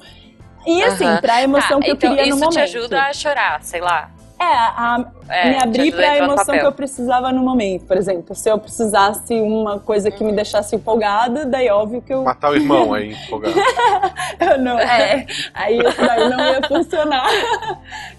[0.67, 1.21] E assim, uhum.
[1.21, 2.51] pra emoção tá, que eu então queria no momento.
[2.51, 4.11] Isso te ajuda a chorar, sei lá.
[4.39, 7.87] É, a, é, me abrir para a emoção que eu precisava no momento.
[7.87, 12.23] Por exemplo, se eu precisasse uma coisa que me deixasse empolgada, daí óbvio que eu.
[12.23, 13.55] Matar o irmão aí, empolgado.
[14.41, 17.31] eu não, é, aí isso daí não ia funcionar.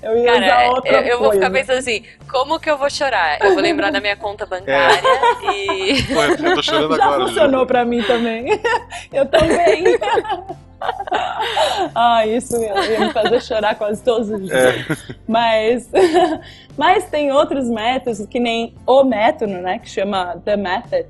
[0.01, 2.89] Eu ia Cara, usar outra eu, eu vou ficar pensando assim: como que eu vou
[2.89, 3.39] chorar?
[3.41, 5.53] Eu vou lembrar da minha conta bancária é.
[5.53, 6.03] e.
[6.11, 7.27] Pô, eu tô chorando Já agora.
[7.27, 8.45] Funcionou para mim também.
[9.13, 9.83] Eu também.
[11.93, 14.51] ah, isso ia me fazer chorar quase todos os dias.
[14.51, 14.85] É.
[15.27, 15.89] Mas,
[16.77, 21.07] mas tem outros métodos, que nem o método, né, que chama The Method,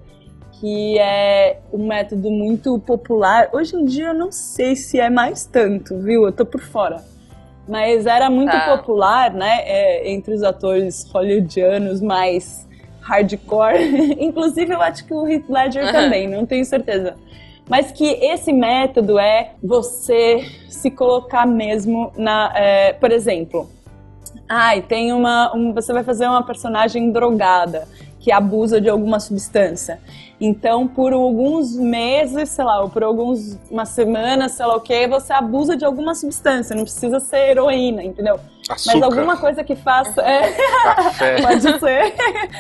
[0.60, 3.50] que é um método muito popular.
[3.54, 6.26] Hoje em dia eu não sei se é mais tanto, viu?
[6.26, 7.04] Eu tô por fora.
[7.68, 8.78] Mas era muito tá.
[8.78, 12.68] popular, né, é, entre os atores hollywoodianos mais
[13.02, 14.18] hardcore.
[14.20, 15.92] Inclusive eu acho que o Heath Ledger uhum.
[15.92, 17.16] também, não tenho certeza
[17.72, 23.70] mas que esse método é você se colocar mesmo na, é, por exemplo,
[24.52, 27.88] ai, tem uma, um, você vai fazer uma personagem drogada
[28.20, 30.00] que abusa de alguma substância.
[30.40, 35.32] Então, por alguns meses, sei lá, ou por algumas semanas, sei lá o que, você
[35.32, 36.76] abusa de alguma substância.
[36.76, 38.40] Não precisa ser heroína, entendeu?
[38.70, 39.00] Açúcar.
[39.00, 40.22] Mas alguma coisa que faça.
[40.22, 40.52] É...
[40.96, 41.42] Café.
[41.42, 42.16] Pode ser.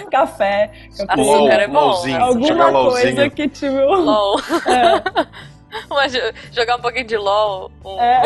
[0.09, 0.71] Café.
[1.07, 1.93] Açúcar é bom.
[2.19, 3.75] Alguma coisa que tipo.
[3.75, 4.39] LOL.
[4.39, 5.50] É.
[5.89, 6.13] Mas
[6.51, 7.71] jogar um pouquinho de LOL.
[7.83, 7.99] Um...
[7.99, 8.21] É.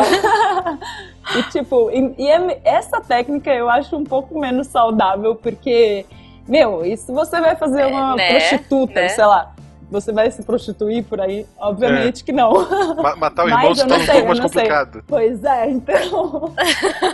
[1.38, 6.04] e tipo, e, e é, essa técnica eu acho um pouco menos saudável, porque
[6.46, 8.30] meu, e se você vai fazer é, uma né?
[8.30, 9.08] prostituta, né?
[9.08, 9.52] sei lá,
[9.90, 11.46] você vai se prostituir por aí?
[11.58, 12.24] Obviamente é.
[12.24, 12.52] que não.
[13.16, 14.92] matar o irmão se torna um pouco mais complicado.
[14.92, 15.02] Sei.
[15.06, 16.52] Pois é, então.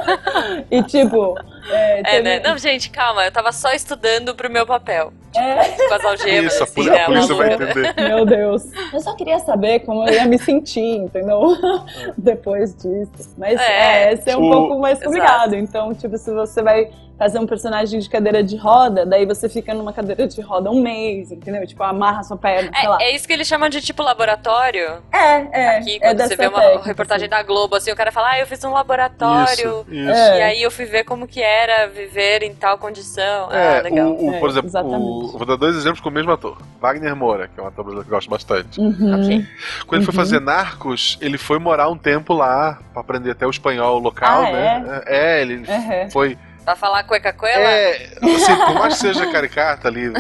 [0.71, 1.35] e tipo.
[1.71, 2.41] É, é né?
[2.41, 5.13] Não, gente, calma, eu tava só estudando pro meu papel.
[5.37, 5.89] É.
[5.89, 6.53] Com as algemas.
[6.53, 7.95] Isso, assim, a polícia vai entender.
[7.97, 8.65] Meu Deus.
[8.93, 11.57] Eu só queria saber como eu ia me sentir, entendeu?
[12.17, 13.35] Depois disso.
[13.37, 14.51] Mas é, é esse é um o...
[14.51, 15.55] pouco mais complicado.
[15.55, 15.57] Exato.
[15.57, 19.73] Então, tipo, se você vai fazer um personagem de cadeira de roda, daí você fica
[19.75, 21.67] numa cadeira de roda um mês, entendeu?
[21.67, 22.99] Tipo, amarra sua perna, é, sei lá.
[23.01, 25.03] É isso que eles chamam de tipo laboratório.
[25.13, 25.79] É, é.
[25.79, 28.31] Aqui, é quando é você vê uma técnica, reportagem da Globo, assim, o cara fala,
[28.31, 29.85] ah, eu fiz um laboratório.
[29.89, 30.11] Isso, isso.
[30.11, 30.39] É.
[30.39, 33.53] E aí eu fui ver como que era viver em tal condição.
[33.53, 34.11] É, ah, legal.
[34.11, 36.59] O, o, por exemplo, o, vou dar dois exemplos com o mesmo ator.
[36.81, 38.81] Wagner Moura, que é um ator brasileiro que eu gosto bastante.
[38.81, 39.23] Uhum.
[39.23, 39.47] Okay.
[39.87, 40.45] Quando ele foi fazer uhum.
[40.45, 45.03] Narcos, ele foi morar um tempo lá, pra aprender até o espanhol local, ah, né?
[45.07, 46.11] É, é ele uhum.
[46.11, 47.69] foi Pra falar cueca-coela?
[47.69, 50.13] É, assim, por mais que seja caricata ali,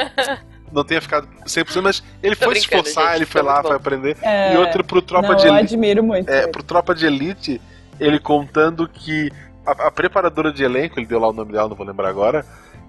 [0.70, 3.68] não tenha ficado 100%, mas ele Tô foi se esforçar, gente, ele foi lá, bom.
[3.68, 4.16] foi aprender.
[4.22, 5.58] É, e outro pro Tropa não, de Elite.
[5.58, 6.28] Eu admiro muito.
[6.28, 7.60] É, pro Tropa de Elite,
[7.98, 9.30] ele contando que
[9.66, 12.44] a, a, preparadora de elenco, ele deu lá o nome dela, não vou lembrar agora,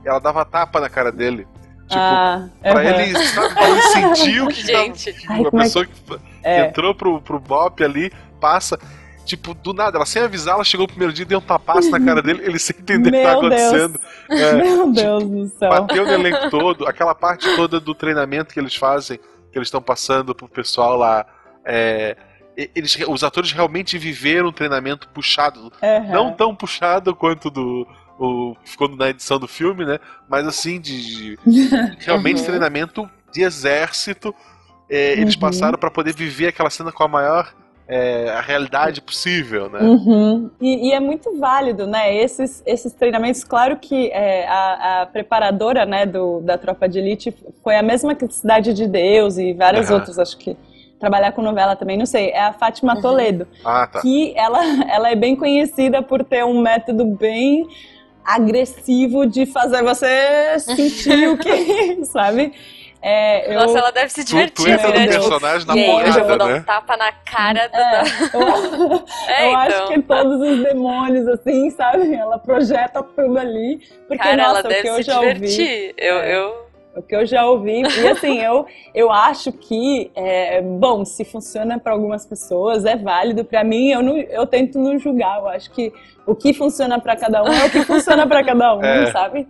[0.05, 1.47] ela dava tapa na cara dele.
[1.87, 2.81] Tipo, ah, pra, uhum.
[2.81, 5.13] ele, sabe, pra ele sentir o que, Gente.
[5.13, 6.65] Tava, Ai, uma pessoa é que, que é.
[6.67, 8.79] entrou pro, pro Bop ali, passa.
[9.29, 12.03] Tipo, do nada, ela sem avisar, ela chegou no primeiro dia, deu um tapaço na
[12.03, 13.99] cara dele, ele sem entender o que tá acontecendo.
[14.27, 15.69] É, Meu tipo, Deus do céu.
[15.69, 19.19] Bateu no elenco todo, aquela parte toda do treinamento que eles fazem,
[19.51, 21.27] que eles estão passando pro pessoal lá.
[21.63, 22.17] É,
[22.73, 25.71] eles, os atores realmente viveram um treinamento puxado.
[25.79, 26.11] Uhum.
[26.11, 27.87] Não tão puxado quanto do.
[28.17, 29.99] O, ficou na edição do filme, né?
[30.27, 32.47] Mas assim, de, de realmente uhum.
[32.47, 34.33] treinamento de exército.
[34.89, 35.41] É, eles uhum.
[35.41, 37.53] passaram para poder viver aquela cena com a maior
[37.89, 39.79] é, a realidade possível, né?
[39.81, 40.51] Uhum.
[40.61, 42.15] E, e, é muito válido, né?
[42.15, 47.35] Esses, esses treinamentos, claro que é, a, a, preparadora né, do, da tropa de elite
[47.63, 49.95] foi a mesma que Cidade de Deus e várias uhum.
[49.95, 50.55] outras, acho que
[50.99, 53.01] trabalhar com novela também, não sei, é a Fátima uhum.
[53.01, 53.47] Toledo.
[53.65, 54.01] Ah, tá.
[54.01, 57.67] Que ela, ela é bem conhecida por ter um método bem
[58.23, 62.53] agressivo de fazer você sentir o que, sabe?
[63.01, 63.59] É, eu...
[63.61, 65.05] Nossa, ela deve se Tu, divertir, tu entra né?
[65.05, 66.63] no personagem na aí, hoje eu vou porrada, dar um né?
[66.65, 68.01] tapa na cara da.
[68.01, 69.87] É, eu, É, eu acho então.
[69.87, 72.13] que todos os demônios, assim, sabe?
[72.13, 73.79] Ela projeta tudo ali.
[74.07, 75.33] Porque, Cara, nossa, ela o que deve eu se já ouvi.
[75.33, 75.93] divertir.
[75.97, 76.35] Eu, É.
[76.35, 76.69] eu...
[76.95, 77.83] O que eu já ouvi.
[77.83, 83.45] E assim, eu, eu acho que, é, bom, se funciona para algumas pessoas, é válido.
[83.45, 85.37] Para mim, eu, não, eu tento não julgar.
[85.39, 85.93] Eu acho que
[86.25, 89.11] o que funciona para cada um é o que funciona para cada um, É.
[89.11, 89.47] sabe?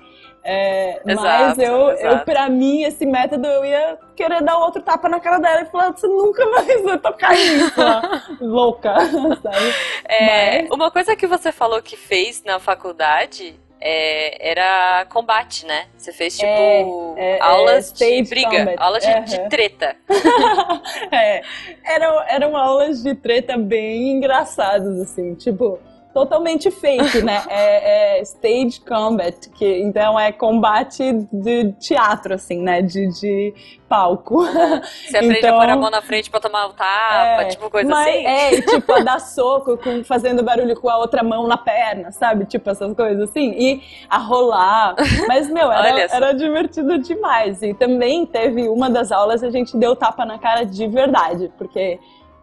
[0.51, 2.25] É, mas Exato, eu, eu exato.
[2.25, 5.91] para mim, esse método, eu ia querer dar outro tapa na cara dela e falar:
[5.91, 7.73] você nunca mais vai tocar nisso,
[8.41, 8.95] louca,
[9.43, 9.73] sabe?
[10.05, 15.85] É, Mas- Uma coisa que você falou que fez na faculdade é, era combate, né?
[15.95, 18.75] Você fez tipo É, é, aulas é, de briga, combat.
[18.79, 19.23] aulas de, Aham.
[19.25, 19.95] de treta.
[21.11, 21.41] É,
[21.85, 25.79] eram, eram aulas de treta bem engraçadas, assim, tipo,
[26.19, 27.43] totalmente fake, né?
[27.49, 32.81] É, é stage combat, que então é combate de teatro, assim, né?
[32.81, 33.53] De, de
[33.87, 34.45] palco.
[34.45, 37.89] Você aprende Então- a pôr a mão na frente pra tomar o tapa, tipo coisa
[37.89, 38.25] mas, assim.
[38.25, 42.11] É, e, tipo, a dar soco com, fazendo barulho com a outra mão na perna,
[42.11, 42.45] sabe?
[42.45, 43.51] Tipo, essas coisas assim.
[43.57, 44.95] E a rolar.
[45.27, 47.63] Mas, meu, era, era divertido demais.
[47.63, 51.99] E também teve uma das aulas a gente deu tapa na cara de verdade, porque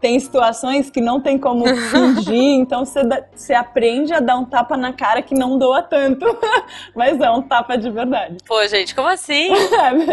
[0.06, 3.00] tem situações que não tem como fingir, então você,
[3.34, 6.24] você aprende a dar um tapa na cara que não doa tanto,
[6.94, 8.36] mas é um tapa de verdade.
[8.46, 9.48] Pô, gente, como assim?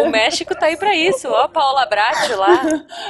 [0.04, 1.28] O México tá aí pra isso.
[1.30, 2.62] Ó, a Paola Bracho lá.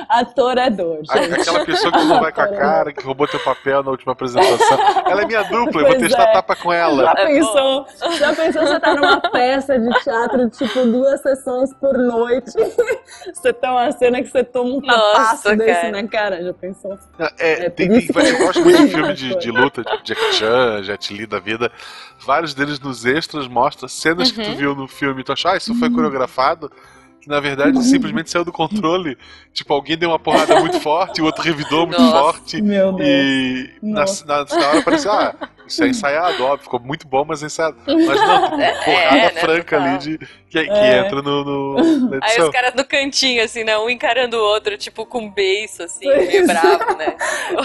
[0.09, 1.39] Ator é dor, A- gente.
[1.41, 4.77] Aquela pessoa que não vai com a cara, que roubou teu papel na última apresentação.
[5.05, 6.33] Ela é minha dupla, eu vou Pois testar é.
[6.33, 7.03] tapa com ela.
[7.03, 7.85] Já É pensou?
[8.17, 12.51] Já pensou você tá numa peça de teatro, tipo, duas sessões por noite?
[13.33, 15.91] Você tá uma cena que você toma um Nossa, tapaço desse cara.
[16.01, 16.72] na cara, já pensou?
[17.37, 20.33] É, É, tem- tem- que- eu gosto muito de filme de, de luta, de Jack
[20.35, 21.71] Chan, Jet Li da vida.
[22.25, 24.51] Vários deles nos extras mostram cenas que Uhum.
[24.51, 26.71] tu viu no filme e tu acha, ah, isso foi coreografado.
[27.21, 29.17] Que na verdade simplesmente saiu do controle.
[29.53, 32.19] Tipo, alguém deu uma porrada muito forte, o outro revidou muito Nossa.
[32.19, 32.61] forte.
[32.61, 33.07] Meu Deus.
[33.09, 35.35] E na, na, na hora parecia, ah,
[35.73, 37.75] isso é ensaiado, óbvio, ficou muito bom, mas é ensaiado.
[37.85, 39.89] Mas não, É, porrada né, franca total.
[39.93, 40.17] ali de,
[40.49, 40.99] que, que É.
[40.99, 43.77] entra no, no- na Aí os caras no cantinho, assim, né?
[43.77, 46.47] Um encarando o outro, tipo, com beiço, assim, meio é.
[46.47, 47.15] bravo, né?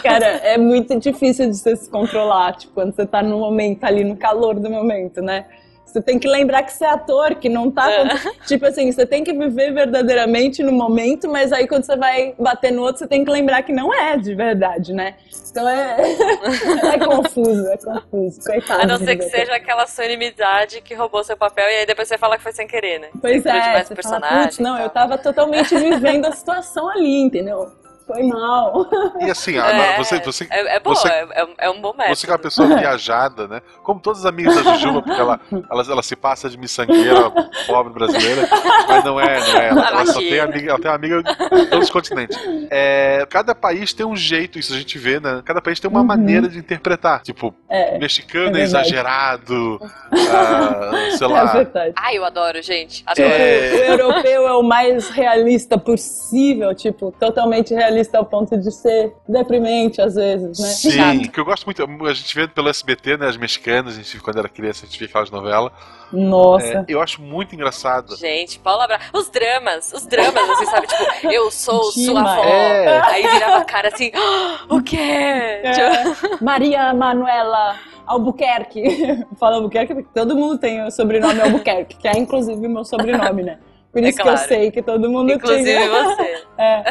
[0.02, 4.04] Cara, é muito difícil de você se controlar, tipo, quando você tá no momento, ali
[4.04, 5.44] no calor do momento, né?
[5.88, 7.90] Você tem que lembrar que você é ator, que não tá.
[7.90, 8.08] É.
[8.46, 12.70] Tipo assim, você tem que viver verdadeiramente no momento, mas aí quando você vai bater
[12.70, 15.14] no outro, você tem que lembrar que não é de verdade, né?
[15.50, 15.96] Então é.
[16.92, 18.40] É confuso, é confuso.
[18.44, 18.82] Coitado.
[18.82, 22.06] A não ser que seja aquela sua inimizade que roubou seu papel e aí depois
[22.06, 23.08] você fala que foi sem querer, né?
[23.20, 27.72] Pois Você curte é, você fala, não, eu tava totalmente vivendo a situação ali, entendeu?
[28.08, 28.86] Foi mal.
[29.20, 31.92] E assim, agora É, você, você, É, é bom, você- é, é- é um bom
[31.92, 32.16] método.
[32.16, 33.60] Você que é uma pessoa viajada, né?
[33.82, 35.38] Como todas as amigas da Jujuba, porque ela,
[35.70, 37.30] ela, ela se passa de miçangueira,
[37.66, 38.48] pobre brasileira,
[38.88, 39.68] mas não é, não é.
[39.68, 42.38] Ela, ela só tem amiga, ela tem amiga em todos os continentes.
[42.70, 45.42] É, cada país tem um jeito, isso a gente vê, né?
[45.44, 46.06] Cada país tem uma Uhum.
[46.06, 47.20] maneira de interpretar.
[47.22, 48.86] Tipo, É, mexicano é é, verdade.
[48.88, 49.78] exagerado,
[50.10, 51.44] ah, sei é lá.
[51.52, 51.92] verdade.
[51.96, 53.04] Ai, eu adoro, gente.
[53.04, 53.28] Tipo, Adoro.
[53.34, 53.70] É.
[53.72, 60.00] o europeu é o mais realista possível, tipo, totalmente realista ao ponto de ser deprimente
[60.00, 60.66] às vezes, né?
[60.68, 61.30] Sim, Chato.
[61.32, 61.82] que eu gosto muito.
[62.06, 63.28] A gente vê pelo SBT, né?
[63.28, 65.70] As mexicanas, a gente, quando era criança, a gente via aquelas novelas.
[66.10, 66.66] Nossa.
[66.66, 68.16] É, eu acho muito engraçado.
[68.16, 68.98] Gente, Paula Bra...
[69.12, 70.86] Os dramas, os dramas, assim, sabe?
[70.86, 72.38] Tipo, eu sou sua Demais.
[72.38, 72.44] avó.
[72.48, 73.00] É.
[73.12, 74.96] Aí virava a cara assim, "Ah, o quê?
[74.96, 77.57] Tipo, É, Maria Manuela
[78.06, 79.24] Albuquerque.
[79.38, 83.42] Fala Albuquerque porque todo mundo tem o sobrenome Albuquerque, que é inclusive o meu sobrenome,
[83.42, 83.58] né?
[83.92, 84.38] Por É isso que claro.
[84.38, 85.88] eu sei que todo mundo Inclusive tinha.
[85.90, 86.42] você.
[86.58, 86.82] É.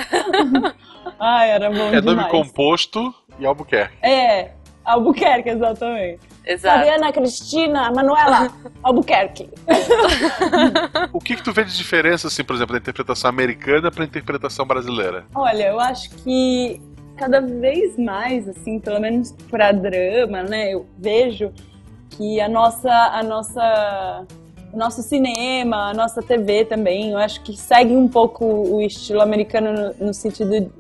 [1.19, 2.32] Ai, era bom É nome demais.
[2.32, 3.95] composto e Albuquerque.
[4.01, 4.51] É,
[4.86, 6.19] Albuquerque, exatamente.
[6.45, 6.77] Exato.
[6.77, 8.49] Mariana Cristina Manuela
[8.82, 9.49] Albuquerque.
[11.13, 14.65] O que, que tu vê de diferença, assim, por exemplo, da interpretação americana pra interpretação
[14.65, 15.25] brasileira?
[15.36, 16.82] Olha, eu acho que
[17.17, 21.51] cada vez mais, assim, pelo menos para drama, né, eu vejo
[22.12, 24.25] que a nossa, a nossa,
[24.71, 29.21] o nosso cinema, a nossa TV também, eu acho que segue um pouco o estilo
[29.21, 30.71] americano no, no sentido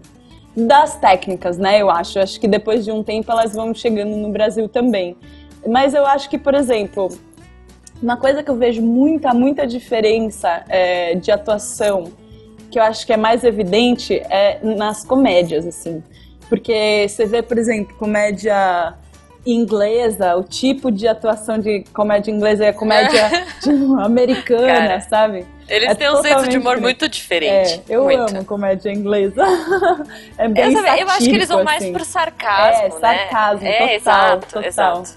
[0.55, 1.79] das técnicas, né?
[1.79, 5.15] Eu acho, eu acho que depois de um tempo elas vão chegando no Brasil também.
[5.67, 7.09] Mas eu acho que, por exemplo,
[8.01, 12.11] uma coisa que eu vejo muita, muita diferença é, de atuação
[12.69, 16.03] que eu acho que é mais evidente é nas comédias, assim.
[16.49, 18.93] Porque você vê, por exemplo, comédia
[19.45, 23.29] inglesa, o tipo de atuação de comédia inglesa é comédia
[24.03, 25.45] americana, Cara, sabe?
[25.69, 26.81] Eles É têm um senso de humor diferente.
[26.81, 27.83] muito diferente.
[27.89, 28.35] É, eu muito.
[28.35, 29.43] amo comédia inglesa.
[30.37, 31.93] é bem Eu, eu acho que eles vão mais assim.
[31.93, 33.69] pro sarcasmo, É, sarcasmo, né?
[33.95, 34.63] É, total, exato, total.
[34.63, 35.09] exato.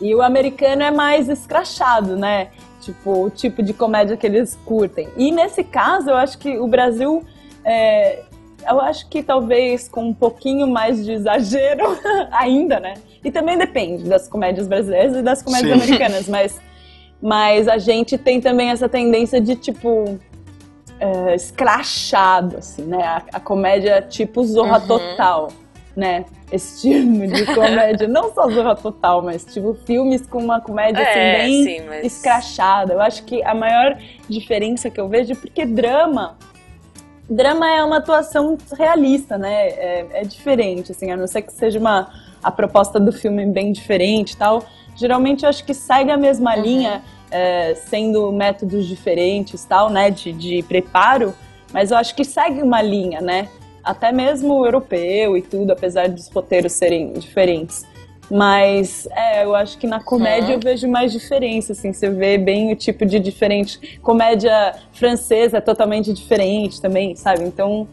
[0.00, 2.48] E o americano é mais escrachado, né?
[2.80, 5.08] Tipo, o tipo de comédia que eles curtem.
[5.16, 7.24] E nesse caso, eu acho que o Brasil.
[7.64, 8.24] É,
[8.68, 11.84] eu acho que talvez com um pouquinho mais de exagero
[12.32, 12.94] ainda, né?
[13.24, 15.84] E também depende das comédias brasileiras e das comédias Sim.
[15.84, 16.60] americanas, mas,
[17.22, 20.18] mas a gente tem também essa tendência de, tipo,
[21.00, 23.02] é, escrachado, assim, né?
[23.04, 24.86] A, a comédia tipo Zorra Uhum.
[24.86, 25.48] Total,
[25.96, 26.24] né?
[26.52, 31.10] Esse tipo de comédia, não só Zorra Total, mas tipo filmes com uma comédia É,
[31.10, 32.92] assim, bem sim, mas- escrachada.
[32.92, 33.98] Eu acho que a maior
[34.28, 36.36] diferença que eu vejo é porque drama.
[37.28, 39.68] Drama é uma atuação realista, né?
[39.68, 42.10] É, é diferente, assim, a não ser que seja uma
[42.42, 44.62] a proposta do filme bem diferente e tal.
[44.94, 46.62] Geralmente eu acho que segue a mesma Uhum.
[46.62, 50.10] linha, é, sendo métodos diferentes tal, né?
[50.10, 51.34] De, de preparo,
[51.72, 53.48] mas eu acho que segue uma linha, né?
[53.82, 57.86] Até mesmo o europeu e tudo, apesar dos roteiros serem diferentes.
[58.30, 60.54] Mas é, eu acho que na comédia Uhum.
[60.54, 63.98] eu vejo mais diferença, assim, você vê bem o tipo de diferente.
[64.02, 67.42] Comédia francesa é totalmente diferente também, sabe?
[67.44, 67.86] Então,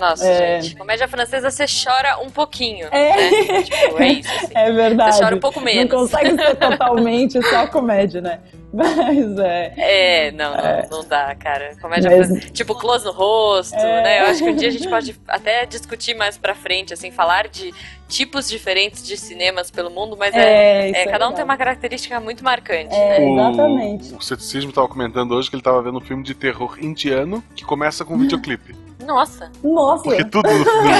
[0.00, 0.60] Nossa, É.
[0.60, 0.76] gente.
[0.76, 2.86] Comédia francesa você chora um pouquinho.
[2.92, 3.16] É.
[3.16, 3.62] Né?
[3.64, 4.30] Tipo, é isso.
[4.32, 4.46] Assim.
[4.54, 5.16] é verdade.
[5.16, 5.90] Você chora um pouco menos.
[5.92, 8.38] Não consegue ser totalmente só comédia, né?
[8.74, 9.72] Mas é.
[9.76, 11.74] É, não, não, não dá, cara.
[11.80, 12.52] Comédia Mas- francesa.
[12.52, 14.02] Tipo, close no rosto, É.
[14.02, 14.20] né?
[14.20, 17.48] Eu acho que um dia a gente pode até discutir mais pra frente, assim, falar
[17.48, 17.72] de
[18.08, 20.38] tipos diferentes de cinemas pelo mundo, mas é.
[20.40, 23.18] É, é, é cada um tem uma característica muito marcante, É.
[23.20, 23.32] né?
[23.32, 24.12] Exatamente.
[24.14, 27.42] O, o ceticismo estava comentando hoje que ele estava vendo um filme de terror indiano
[27.56, 28.74] que começa com um videoclipe.
[29.04, 29.50] Nossa.
[29.62, 30.90] Nossa, Porque tudo no, no,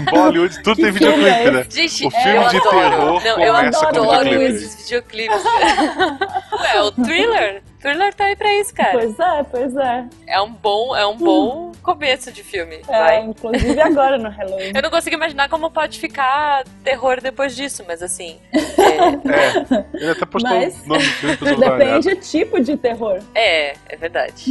[0.00, 1.66] em Bollywood, tudo Que tem filme é videoclipe, né?
[1.70, 2.70] Gente, O filme eu de adoro.
[2.70, 4.54] terror Não, eu começa com adoro videoclipe.
[4.54, 5.44] esses videoclipes.
[6.60, 7.62] Ué, o thriller.
[7.84, 8.92] Thriller tá aí pra isso, cara.
[8.92, 10.04] pois é, pois é.
[10.26, 12.76] É um bom, é um bom começo de filme.
[12.88, 13.20] é Vai.
[13.20, 14.72] inclusive agora no Halloween.
[14.74, 18.38] Eu não consigo imaginar como pode ficar terror depois disso, mas assim.
[18.54, 21.76] é, É, ele até postou Mas- o nome do filme olhada.
[21.76, 23.20] Depende do tipo de terror.
[23.34, 24.44] É, é verdade.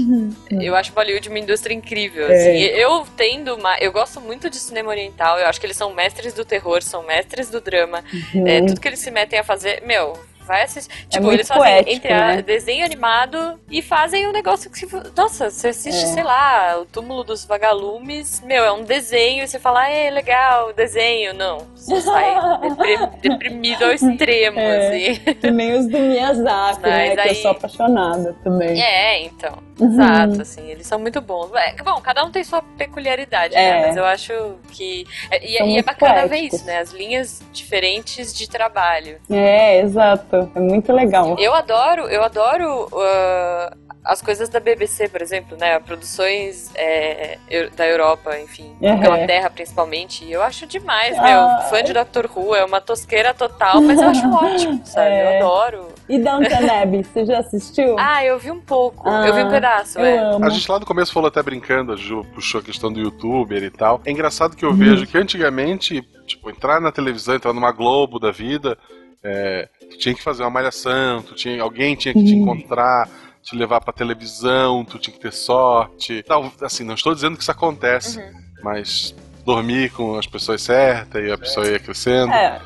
[0.52, 2.28] Eu acho Bollywood uma indústria incrível.
[2.30, 2.36] É.
[2.36, 2.58] Assim.
[2.60, 3.76] Eu tendo uma.
[3.80, 5.40] Eu gosto muito de cinema oriental.
[5.40, 8.04] Eu acho que eles são mestres do terror, são mestres do drama.
[8.46, 10.14] É, tudo que eles se metem a fazer, meu.
[10.46, 10.90] Vai assistir.
[11.08, 11.24] Tipo, Uhum.
[11.24, 12.42] muito eles fazem poético, entre a- né?
[12.42, 14.88] desenho animado e fazem um negócio que.
[15.16, 16.08] Nossa, você assiste, É.
[16.08, 18.42] sei lá, o túmulo dos vagalumes.
[18.46, 21.34] Meu, é um desenho e você fala, é legal, desenho.
[21.34, 21.60] Não.
[21.76, 22.36] Você sai
[23.22, 24.88] deprimido ao extremo, É.
[24.88, 25.34] assim.
[25.36, 27.06] Que nem os do Miyazaki, né?
[27.08, 28.82] Mas Que eu aí- sou apaixonada também.
[28.82, 29.58] É, então.
[29.80, 29.92] Uhum.
[29.94, 31.50] Exato, assim, eles são muito bons.
[31.56, 33.58] É, bom, cada um tem sua peculiaridade, É.
[33.82, 33.88] né?
[33.88, 35.06] Mas eu acho que.
[35.32, 36.60] é- E, São e é muito bacana ver poéticos.
[36.60, 36.80] isso, né?
[36.80, 39.18] As linhas diferentes de trabalho.
[39.32, 40.52] É, exato.
[40.56, 41.36] É muito legal.
[41.40, 45.80] Eu adoro, eu adoro uh, as coisas da BBC, por exemplo, né?
[45.80, 47.38] Produções é,
[47.76, 48.94] da Europa, enfim, Uhum.
[48.98, 50.30] Inglaterra principalmente.
[50.30, 51.24] Eu acho demais, Ah.
[51.62, 51.70] meu.
[51.70, 55.10] Fã de Doctor Who é uma tosqueira total, mas eu acho ótimo, sabe?
[55.10, 55.24] É.
[55.42, 55.88] Eu adoro.
[56.10, 57.96] E Downton Abbey, você já assistiu?
[58.14, 59.08] Ah, eu vi um pouco.
[59.10, 60.18] Ah, eu vi um pedaço, eu é.
[60.18, 60.46] amo.
[60.46, 63.64] A gente lá no começo falou até brincando, a Ju puxou a questão do youtuber
[63.64, 64.02] e tal.
[64.06, 64.76] É engraçado que eu Uhum.
[64.78, 68.78] vejo que antigamente, tipo, entrar na televisão, entrar numa Globo da vida,
[69.24, 72.42] é, tu tinha que fazer uma malhação, tu tinha, alguém tinha que te Uhum.
[72.42, 73.08] encontrar,
[73.44, 76.24] te levar pra televisão, tu tinha que ter sorte.
[76.24, 78.32] Tal, assim, não estou dizendo que isso acontece, Uhum.
[78.64, 79.14] mas
[79.46, 82.32] dormir com as pessoas certas e a pessoa ia crescendo.
[82.32, 82.62] É,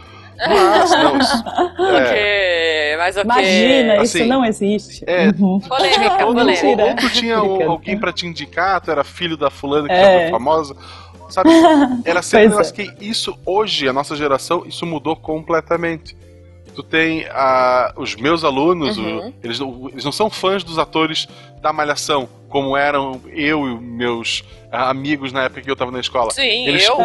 [0.48, 1.34] Mas, não, isso,
[1.82, 3.24] é, Ok, mas ok.
[3.24, 5.04] imagina, Assim, isso não existe.
[5.08, 5.60] é, Uhum.
[5.68, 6.64] Polêmica, ou, polêmica.
[6.68, 6.86] Mentira.
[6.86, 10.00] ou tu tinha um- alguém pra te indicar, tu era filho da fulana que É.
[10.04, 10.76] já foi famosa.
[11.30, 11.50] Sabe?
[12.06, 16.16] Era sempre um Pois negócio que isso, hoje, a nossa geração, isso mudou completamente.
[16.78, 19.30] Tu tem ah, os meus alunos, Uhum.
[19.30, 21.28] o- eles, não- eles não são fãs dos atores
[21.60, 26.00] da Malhação, como eram eu e meus ah, amigos na época que eu tava na
[26.00, 26.30] escola.
[26.30, 26.96] Sim, Eles- eu.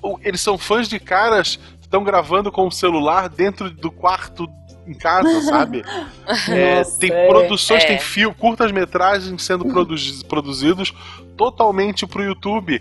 [0.00, 4.48] O- Eles são fãs de caras que estão gravando com o celular dentro do quarto
[4.86, 5.82] em casa, sabe?
[6.48, 7.26] É, tem é.
[7.26, 7.86] produções, É.
[7.88, 10.94] tem fio, curtas-metragens sendo produzi- produzidos
[11.36, 12.80] totalmente pro YouTube.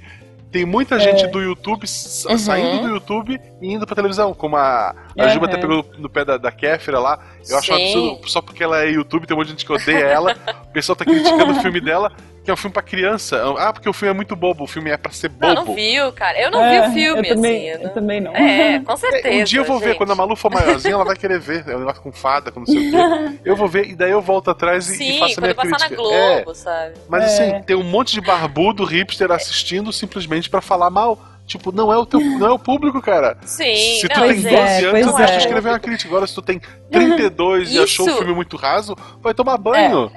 [0.52, 1.00] Tem muita É.
[1.00, 2.38] gente do YouTube Uhum.
[2.38, 5.52] saindo do YouTube e indo pra televisão, como a, a Juba Uhum.
[5.52, 7.20] até pegou no pé da, da Kéfera lá.
[7.47, 7.84] Eu acho um Sim.
[7.86, 10.36] absurdo, só porque ela é YouTube, tem um monte de gente que odeia ela.
[10.64, 12.12] o pessoal tá criticando o filme dela,
[12.50, 13.39] que é um filme pra criança.
[13.60, 15.68] Ah, porque o filme é muito bobo, o filme é pra ser Não, bobo.
[15.68, 16.41] não viu, cara.
[16.41, 17.68] Eu não É, vi o filme, eu também, assim.
[17.70, 18.36] eu eu não- também não.
[18.36, 19.30] É, com certeza.
[19.41, 19.97] um dia eu vou ver, gente.
[19.97, 21.64] quando a Malu for maiorzinha, ela vai querer ver.
[21.68, 23.39] É um negócio com fada, com não sei o quê.
[23.45, 25.70] Eu vou ver, e daí eu volto atrás e, e Sim, faço a minha quando
[25.70, 26.08] passar crítica.
[26.10, 26.93] na É, Globo, sabe?
[27.08, 27.26] mas É.
[27.54, 31.20] assim, tem um monte de barbudo hipster assistindo simplesmente pra falar mal.
[31.45, 33.36] Tipo, não é o teu, não é o público, cara.
[33.43, 35.38] Sim, se tu não, tem Pois 12 é, anos, pode é.
[35.38, 36.08] escrever uma crítica.
[36.10, 40.12] Agora, se tu tem 32 e achou o filme muito raso, vai tomar banho.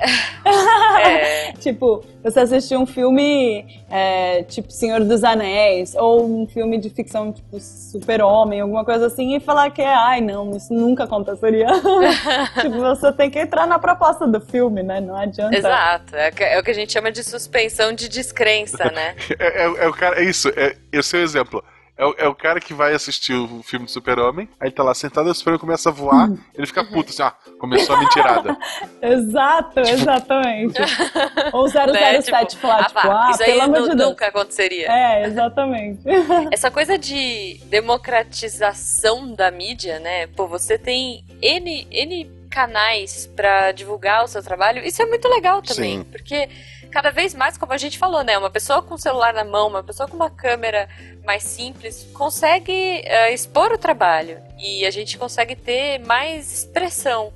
[0.44, 1.52] É.
[1.58, 7.32] tipo, você assistir um filme é, tipo Senhor dos Anéis, ou um filme de ficção
[7.32, 11.66] tipo Super-Homem, alguma coisa assim, e falar que é, ai não, isso nunca aconteceria.
[12.60, 15.00] tipo, você tem que entrar na proposta do filme, né?
[15.00, 15.56] Não adianta.
[15.56, 16.14] Exato.
[16.14, 19.14] É, é o que a gente chama de suspensão de descrença, né?
[19.38, 21.64] é, é, é, o cara, é isso, é, esse é o exemplo.
[22.02, 24.92] É o, é o cara que vai assistir o filme do Super-Homem, aí tá lá
[24.92, 28.58] sentado, o Super-Homem começa a voar, ele fica puto assim, ah, começou a mentirada.
[29.00, 30.80] Exato, exatamente.
[31.54, 32.44] Ou 007 né?
[32.44, 34.90] tipo, falar, ah, tipo, ah, isso aí nunca aconteceria.
[34.90, 36.02] É, exatamente.
[36.50, 40.26] Essa coisa de democratização da mídia, né?
[40.26, 45.62] Pô, você tem N, N canais para divulgar o seu trabalho, isso é muito legal
[45.62, 46.04] também, Sim.
[46.04, 46.48] porque
[46.90, 48.36] cada vez mais, como a gente falou, né?
[48.36, 50.88] Uma pessoa com o celular na mão, uma pessoa com uma câmera
[51.24, 54.38] mais simples, consegue uh, expor o trabalho.
[54.58, 57.32] E a gente consegue ter mais expressão.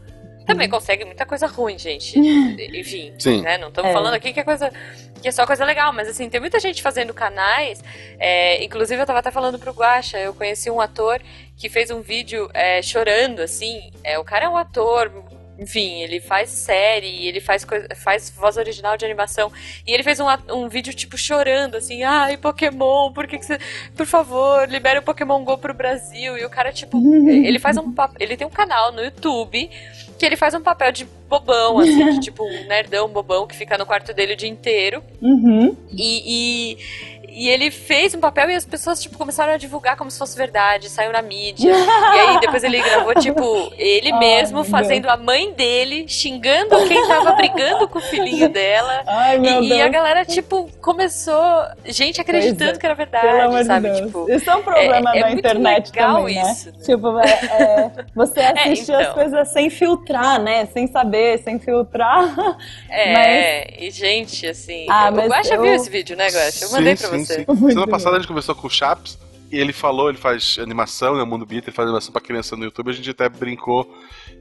[0.46, 0.74] Também uhum.
[0.74, 2.16] consegue muita coisa ruim, gente.
[2.18, 3.42] Enfim, Sim.
[3.42, 3.58] Né?
[3.58, 3.92] Não estamos é.
[3.92, 4.70] falando aqui que é coisa
[5.20, 7.82] que é só coisa legal, mas assim, tem muita gente fazendo canais.
[8.18, 11.20] É, inclusive, eu tava até falando pro Guacha, eu conheci um ator
[11.56, 13.90] que fez um vídeo é, chorando, assim.
[14.04, 15.10] É, o cara é um ator
[15.58, 19.50] enfim, ele faz série, ele faz, coisa, faz voz original de animação.
[19.86, 23.58] E ele fez um, um vídeo, tipo, chorando, assim, ai, Pokémon, por que, que você.
[23.96, 26.36] Por favor, libere o Pokémon GO pro Brasil.
[26.36, 26.98] E o cara, tipo,
[27.28, 27.94] ele faz um.
[28.20, 29.70] Ele tem um canal no YouTube
[30.18, 33.76] que ele faz um papel de bobão, assim, de tipo um nerdão bobão que fica
[33.76, 35.02] no quarto dele o dia inteiro.
[35.20, 35.76] Uhum.
[35.92, 36.78] E, e
[37.36, 40.34] e ele fez um papel e as pessoas, tipo, começaram a divulgar como se fosse
[40.34, 41.70] verdade, saiu na mídia.
[41.76, 47.32] e aí depois ele gravou, tipo, ele mesmo fazendo a mãe dele, xingando quem tava
[47.32, 49.02] brigando com o filhinho dela.
[49.06, 49.80] Ai, meu e, Deus.
[49.80, 51.36] e a galera, tipo, começou.
[51.84, 52.78] Gente acreditando é.
[52.78, 53.90] que era verdade, Pelo amor sabe?
[53.90, 56.52] De tipo, isso é um problema é, é da internet também, né?
[56.52, 56.84] Isso, né?
[56.86, 59.00] Tipo, é, é você é, assistir então.
[59.00, 60.64] as coisas sem filtrar, né?
[60.72, 62.34] Sem saber, sem filtrar.
[62.88, 63.76] É, mas...
[63.78, 64.86] e gente, assim.
[64.88, 65.60] Ah, o Guaxa eu...
[65.60, 66.64] viu esse vídeo, né, Guaxa?
[66.64, 67.25] Eu mandei sim, pra você.
[67.26, 67.44] Sim.
[67.44, 69.18] Semana passada a gente conversou com o Chaps
[69.50, 72.64] e ele falou, ele faz animação, né, Mundo Beat, ele faz animação pra criança no
[72.64, 73.92] YouTube, a gente até brincou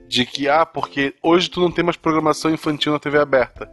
[0.07, 3.69] de que, ah, porque hoje tu não tem mais programação infantil na TV aberta.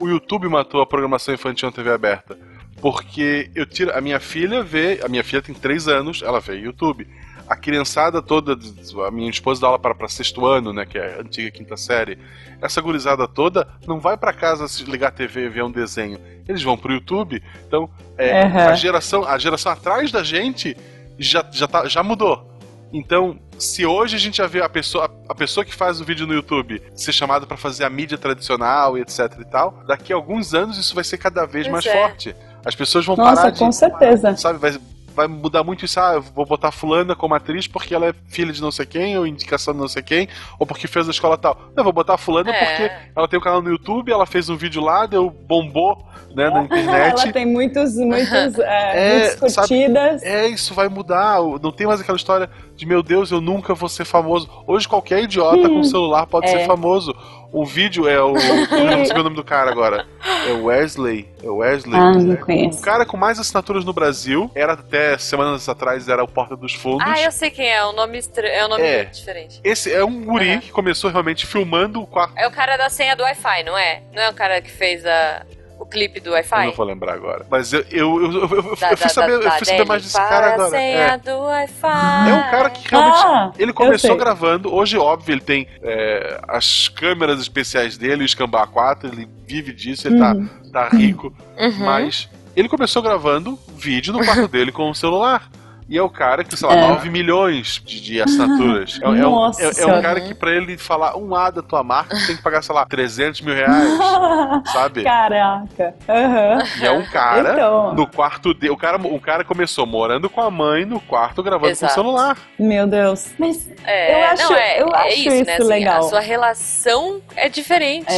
[0.00, 2.38] O YouTube matou a programação infantil na TV aberta.
[2.80, 3.92] Porque eu tiro.
[3.92, 5.00] A minha filha vê.
[5.02, 7.08] A minha filha tem 3 anos, ela vê YouTube
[7.48, 8.58] a criançada toda,
[9.06, 11.76] a minha esposa dá aula para, para sexto ano, né, que é a antiga quinta
[11.76, 12.18] série,
[12.60, 16.18] essa gurizada toda não vai para casa ligar a TV e ver um desenho.
[16.46, 17.42] Eles vão pro YouTube.
[17.66, 18.58] Então, é, uhum.
[18.58, 20.76] a, geração, a geração atrás da gente
[21.18, 22.46] já, já, tá, já mudou.
[22.92, 26.26] Então, se hoje a gente já vê a pessoa, a pessoa que faz o vídeo
[26.26, 30.16] no YouTube ser chamada para fazer a mídia tradicional e etc e tal, daqui a
[30.16, 31.92] alguns anos isso vai ser cada vez pois mais é.
[31.92, 32.36] forte.
[32.64, 33.58] As pessoas vão Nossa, parar de.
[33.58, 34.36] com certeza.
[34.36, 34.78] Sabe, vai,
[35.18, 35.98] vai mudar muito isso.
[35.98, 39.18] Ah, eu vou botar fulana como atriz porque ela é filha de não sei quem,
[39.18, 41.56] ou indicação de não sei quem, ou porque fez a escola tal.
[41.74, 42.64] Não, eu vou botar fulana é.
[42.64, 46.48] porque ela tem um canal no YouTube, ela fez um vídeo lá, deu bombou, né,
[46.50, 47.20] na internet.
[47.20, 50.20] ela tem muitos, muitos, é, é, muitas curtidas.
[50.20, 51.40] Sabe, é, isso vai mudar.
[51.60, 52.48] Não tem mais aquela história
[52.78, 54.48] de meu Deus, eu nunca vou ser famoso.
[54.64, 56.50] Hoje qualquer idiota com celular pode é.
[56.50, 57.12] ser famoso.
[57.50, 58.36] O vídeo é o.
[58.70, 60.06] Eu não sei o nome do cara agora.
[60.46, 61.26] É Wesley.
[61.42, 61.98] É Wesley.
[61.98, 62.78] Ah, não conheço.
[62.78, 66.74] O cara com mais assinaturas no Brasil era até semanas atrás era o Porta dos
[66.74, 67.06] Fundos.
[67.06, 67.82] Ah, eu sei quem é.
[67.84, 69.04] O nome é um nome é.
[69.06, 69.60] diferente.
[69.64, 70.60] Esse é um guri uhum.
[70.60, 72.34] que começou realmente filmando o quarto.
[72.36, 74.02] É o cara da senha do Wi-Fi, não é?
[74.12, 75.42] Não é o cara que fez a
[75.88, 76.60] clipe do Wi-Fi?
[76.60, 77.46] Eu não vou lembrar agora.
[77.50, 80.02] Mas eu, eu, eu, eu, eu, da, eu fui, saber, da, eu fui saber mais
[80.02, 80.76] desse cara agora.
[80.76, 81.16] É.
[81.18, 82.30] do Wi-Fi.
[82.30, 83.22] é um cara que realmente.
[83.24, 84.72] Ah, ele começou gravando.
[84.72, 90.08] Hoje, óbvio, ele tem é, as câmeras especiais dele, o Scamba 4, ele vive disso,
[90.08, 90.48] ele tá, uhum.
[90.72, 91.32] tá, tá rico.
[91.58, 91.84] Uhum.
[91.84, 95.48] Mas ele começou gravando vídeo no quarto dele com o celular.
[95.88, 96.88] E é o cara que, sei lá, é.
[96.88, 99.00] 9 milhões de, de assinaturas.
[99.00, 101.82] É, é, um, é, é, um cara que pra ele falar um A da tua
[101.82, 103.98] marca, tem que pagar, sei lá, 300 mil reais.
[104.70, 105.02] sabe?
[105.02, 105.94] Caraca.
[106.06, 106.82] Uhum.
[106.82, 107.94] E é um cara então.
[107.94, 108.72] no quarto dele.
[108.72, 111.94] O cara, o cara começou morando com a mãe no quarto gravando Exato.
[111.94, 112.36] com o celular.
[112.58, 113.32] Meu Deus.
[113.38, 116.04] Mas é, eu acho, não, é, eu acho isso, isso né, assim, legal.
[116.04, 118.12] a sua relação é diferente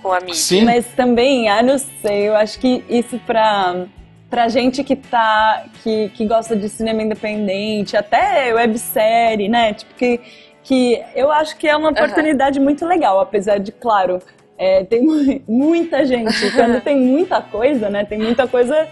[0.00, 0.34] com a mídia.
[0.34, 0.64] Sim.
[0.64, 3.86] Mas também, ah, não sei, eu acho que isso pra
[4.28, 9.74] pra gente que tá que, que gosta de cinema independente, até websérie, né?
[9.74, 10.20] Tipo que
[10.66, 12.64] que eu acho que é uma oportunidade uhum.
[12.64, 14.18] muito legal, apesar de, claro,
[14.58, 15.00] é, tem
[15.46, 18.04] muita gente, quando tem muita coisa, né?
[18.04, 18.88] Tem muita coisa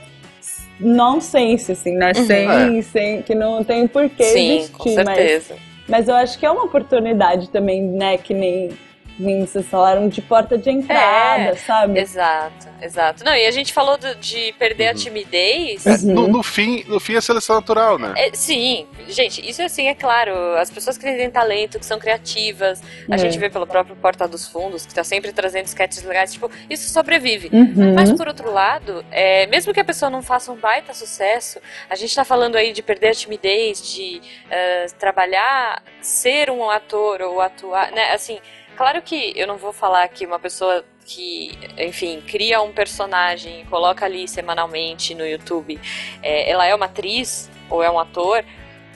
[0.78, 2.12] nonsense, assim, né?
[2.16, 2.26] Uhum.
[2.26, 2.82] Sem, é.
[2.82, 4.72] sem, que não tem porquê Sim, existir.
[4.72, 5.57] Com certeza.
[5.89, 8.18] Mas, mas eu acho que é uma oportunidade também, né?
[8.18, 8.70] Que nem
[9.19, 12.01] vocês falaram de porta de entrada, É, sabe?
[12.01, 13.25] Exato, exato.
[13.25, 14.97] Não, e a gente falou do- de perder a Uhum.
[14.97, 15.87] timidez.
[15.87, 18.12] É, no, no fim, no fim é seleção natural, né?
[18.17, 20.35] É, sim, gente, isso assim é claro.
[20.57, 23.19] As pessoas que têm talento, que são criativas, a É.
[23.19, 26.91] gente vê pelo próprio Porta dos Fundos, que tá sempre trazendo sketches legais, tipo, isso
[26.93, 27.51] sobrevive.
[27.53, 27.95] Uhum.
[27.95, 31.95] Mas por outro lado, é, mesmo que a pessoa não faça um baita sucesso, a
[31.95, 37.41] gente tá falando aí de perder a timidez, de eh, trabalhar, ser um ator ou
[37.41, 38.12] atuar, né?
[38.12, 38.39] Assim,
[38.77, 43.64] claro que eu não vou falar que uma pessoa que, enfim, cria um personagem e
[43.64, 45.79] coloca ali semanalmente no YouTube,
[46.22, 48.45] é, ela é uma atriz ou é um ator,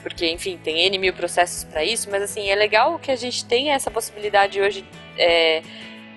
[0.01, 3.45] porque, enfim, tem N mil processos para isso, mas assim, é legal que a gente
[3.45, 4.85] tenha essa possibilidade hoje
[5.17, 5.61] é,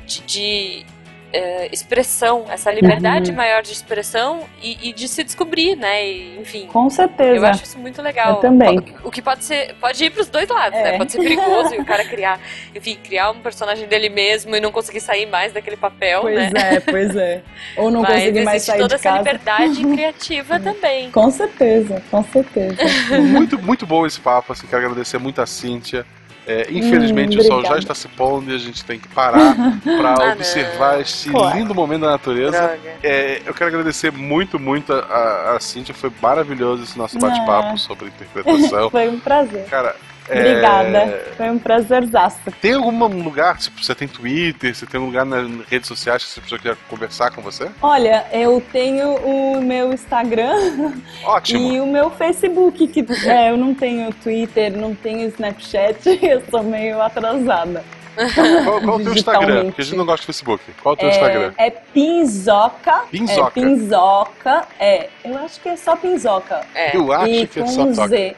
[0.07, 0.87] de, de,
[1.33, 3.37] é, expressão, essa liberdade Uhum.
[3.37, 6.07] maior de expressão e, e de se descobrir, né?
[6.07, 6.67] E, enfim.
[6.67, 7.37] Com certeza.
[7.37, 8.35] Eu acho isso muito legal.
[8.35, 8.79] Eu também.
[9.05, 9.75] O que pode ser.
[9.81, 10.83] Pode ir pros dois lados, É.
[10.93, 10.99] né?
[10.99, 12.39] Pode ser perigoso e o cara criar,
[12.75, 16.75] enfim, criar um personagem dele mesmo e não conseguir sair mais daquele papel, Pois né?
[16.75, 17.43] é, pois é.
[17.77, 19.19] Ou não Mas conseguir mais existe sair toda de essa casa.
[19.19, 21.11] liberdade criativa também.
[21.11, 22.77] Com certeza, com certeza.
[23.21, 26.05] Muito, muito bom esse papo, assim, quero agradecer muito a Cíntia.
[26.47, 29.55] É, infelizmente Hum, o sol já está se pondo e a gente tem que parar
[29.85, 31.01] para Ah, observar não.
[31.01, 31.57] este Claro.
[31.57, 32.79] lindo momento da natureza.
[33.03, 35.95] É, eu quero agradecer muito, muito a, a Cíntia.
[35.95, 37.77] Foi maravilhoso esse nosso bate-papo Ah.
[37.77, 38.91] sobre interpretação.
[38.91, 39.65] Foi um prazer.
[39.67, 39.95] Cara,
[40.29, 41.25] é, Obrigada.
[41.37, 42.39] Foi um prazerzaço.
[42.61, 46.31] Tem algum lugar, tipo, você tem Twitter, você tem um lugar nas redes sociais que
[46.31, 47.69] você pessoa quiser conversar com você?
[47.81, 50.55] Olha, eu tenho o meu Instagram
[51.25, 51.73] Ótimo.
[51.73, 56.63] e o meu Facebook, que é, eu não tenho Twitter, não tenho Snapchat, eu sou
[56.63, 57.85] meio atrasada.
[58.15, 59.65] Qual, qual é o teu Instagram?
[59.67, 60.65] Porque a gente não gosta de Facebook.
[60.83, 61.55] Qual é o teu Instagram?
[61.57, 63.01] É, é Pinzoca.
[63.11, 63.47] Pinzoca.
[63.47, 64.69] É Pinzoca.
[64.79, 66.67] É, eu acho que é só Pinzoca.
[66.75, 66.97] É.
[66.97, 68.09] Eu acho e que é só toca.
[68.09, 68.37] Z.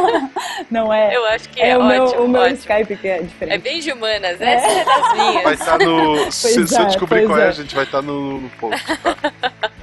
[0.70, 1.14] não é?
[1.14, 2.22] Eu acho que é, é, o, meu, ótimo.
[2.24, 2.58] o meu ótimo.
[2.58, 3.62] Skype que é É diferente.
[3.62, 4.54] bem de humanas, É.
[4.54, 5.42] essa é das minhas.
[5.44, 6.32] Vai estar no.
[6.32, 7.48] se, se eu é, descobrir qual é, é.
[7.48, 8.84] a gente vai estar no, no post.
[8.98, 9.16] Tá?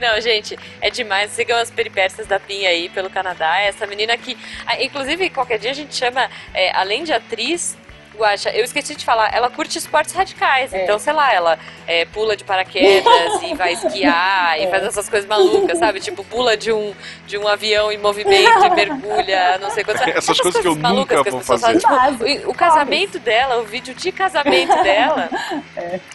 [0.00, 1.30] Não, gente, é demais.
[1.32, 3.58] Sigam as peripécias da Pin aí pelo Canadá.
[3.58, 7.76] Essa menina que, ah, inclusive, qualquer dia a gente chama, é, além de atriz,
[8.20, 10.72] Guaxa, eu esqueci de falar, ela curte esportes radicais.
[10.72, 10.84] É.
[10.84, 14.70] Então, sei lá, ela é, pula de paraquedas e vai esquiar e É.
[14.70, 16.00] faz essas coisas malucas, sabe?
[16.00, 16.94] Tipo, pula de um,
[17.26, 21.16] de um avião em movimento e mergulha, não sei quantas Essas coisas que eu malucas
[21.16, 21.80] nunca que as vou pessoas fazer.
[21.80, 22.36] fazem.
[22.36, 25.28] Tipo, o, o casamento dela, o vídeo de casamento dela.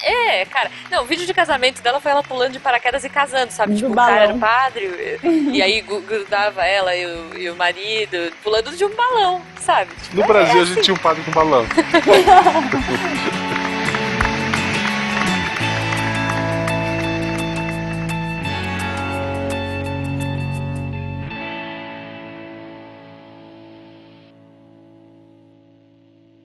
[0.01, 0.45] É.
[0.45, 0.69] cara.
[0.91, 3.73] Não, o vídeo de casamento dela foi ela pulando de paraquedas e casando, sabe?
[3.73, 7.49] Do tipo, o cara era o padre, e, e aí grudava ela e o, e
[7.49, 9.91] o marido, pulando de um balão, sabe?
[10.03, 10.73] Tipo, No é Brasil a assim.
[10.75, 11.65] gente tinha um padre com balão.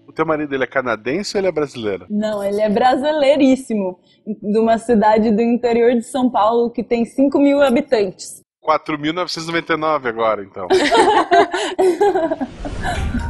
[0.06, 2.04] O teu marido ele é canadense ou ele é brasileiro?
[2.10, 4.00] Não, ele é brasileiríssimo.
[4.26, 8.42] De uma cidade do interior de São Paulo que tem 5 mil habitantes.
[8.60, 10.66] 4.999 agora, então.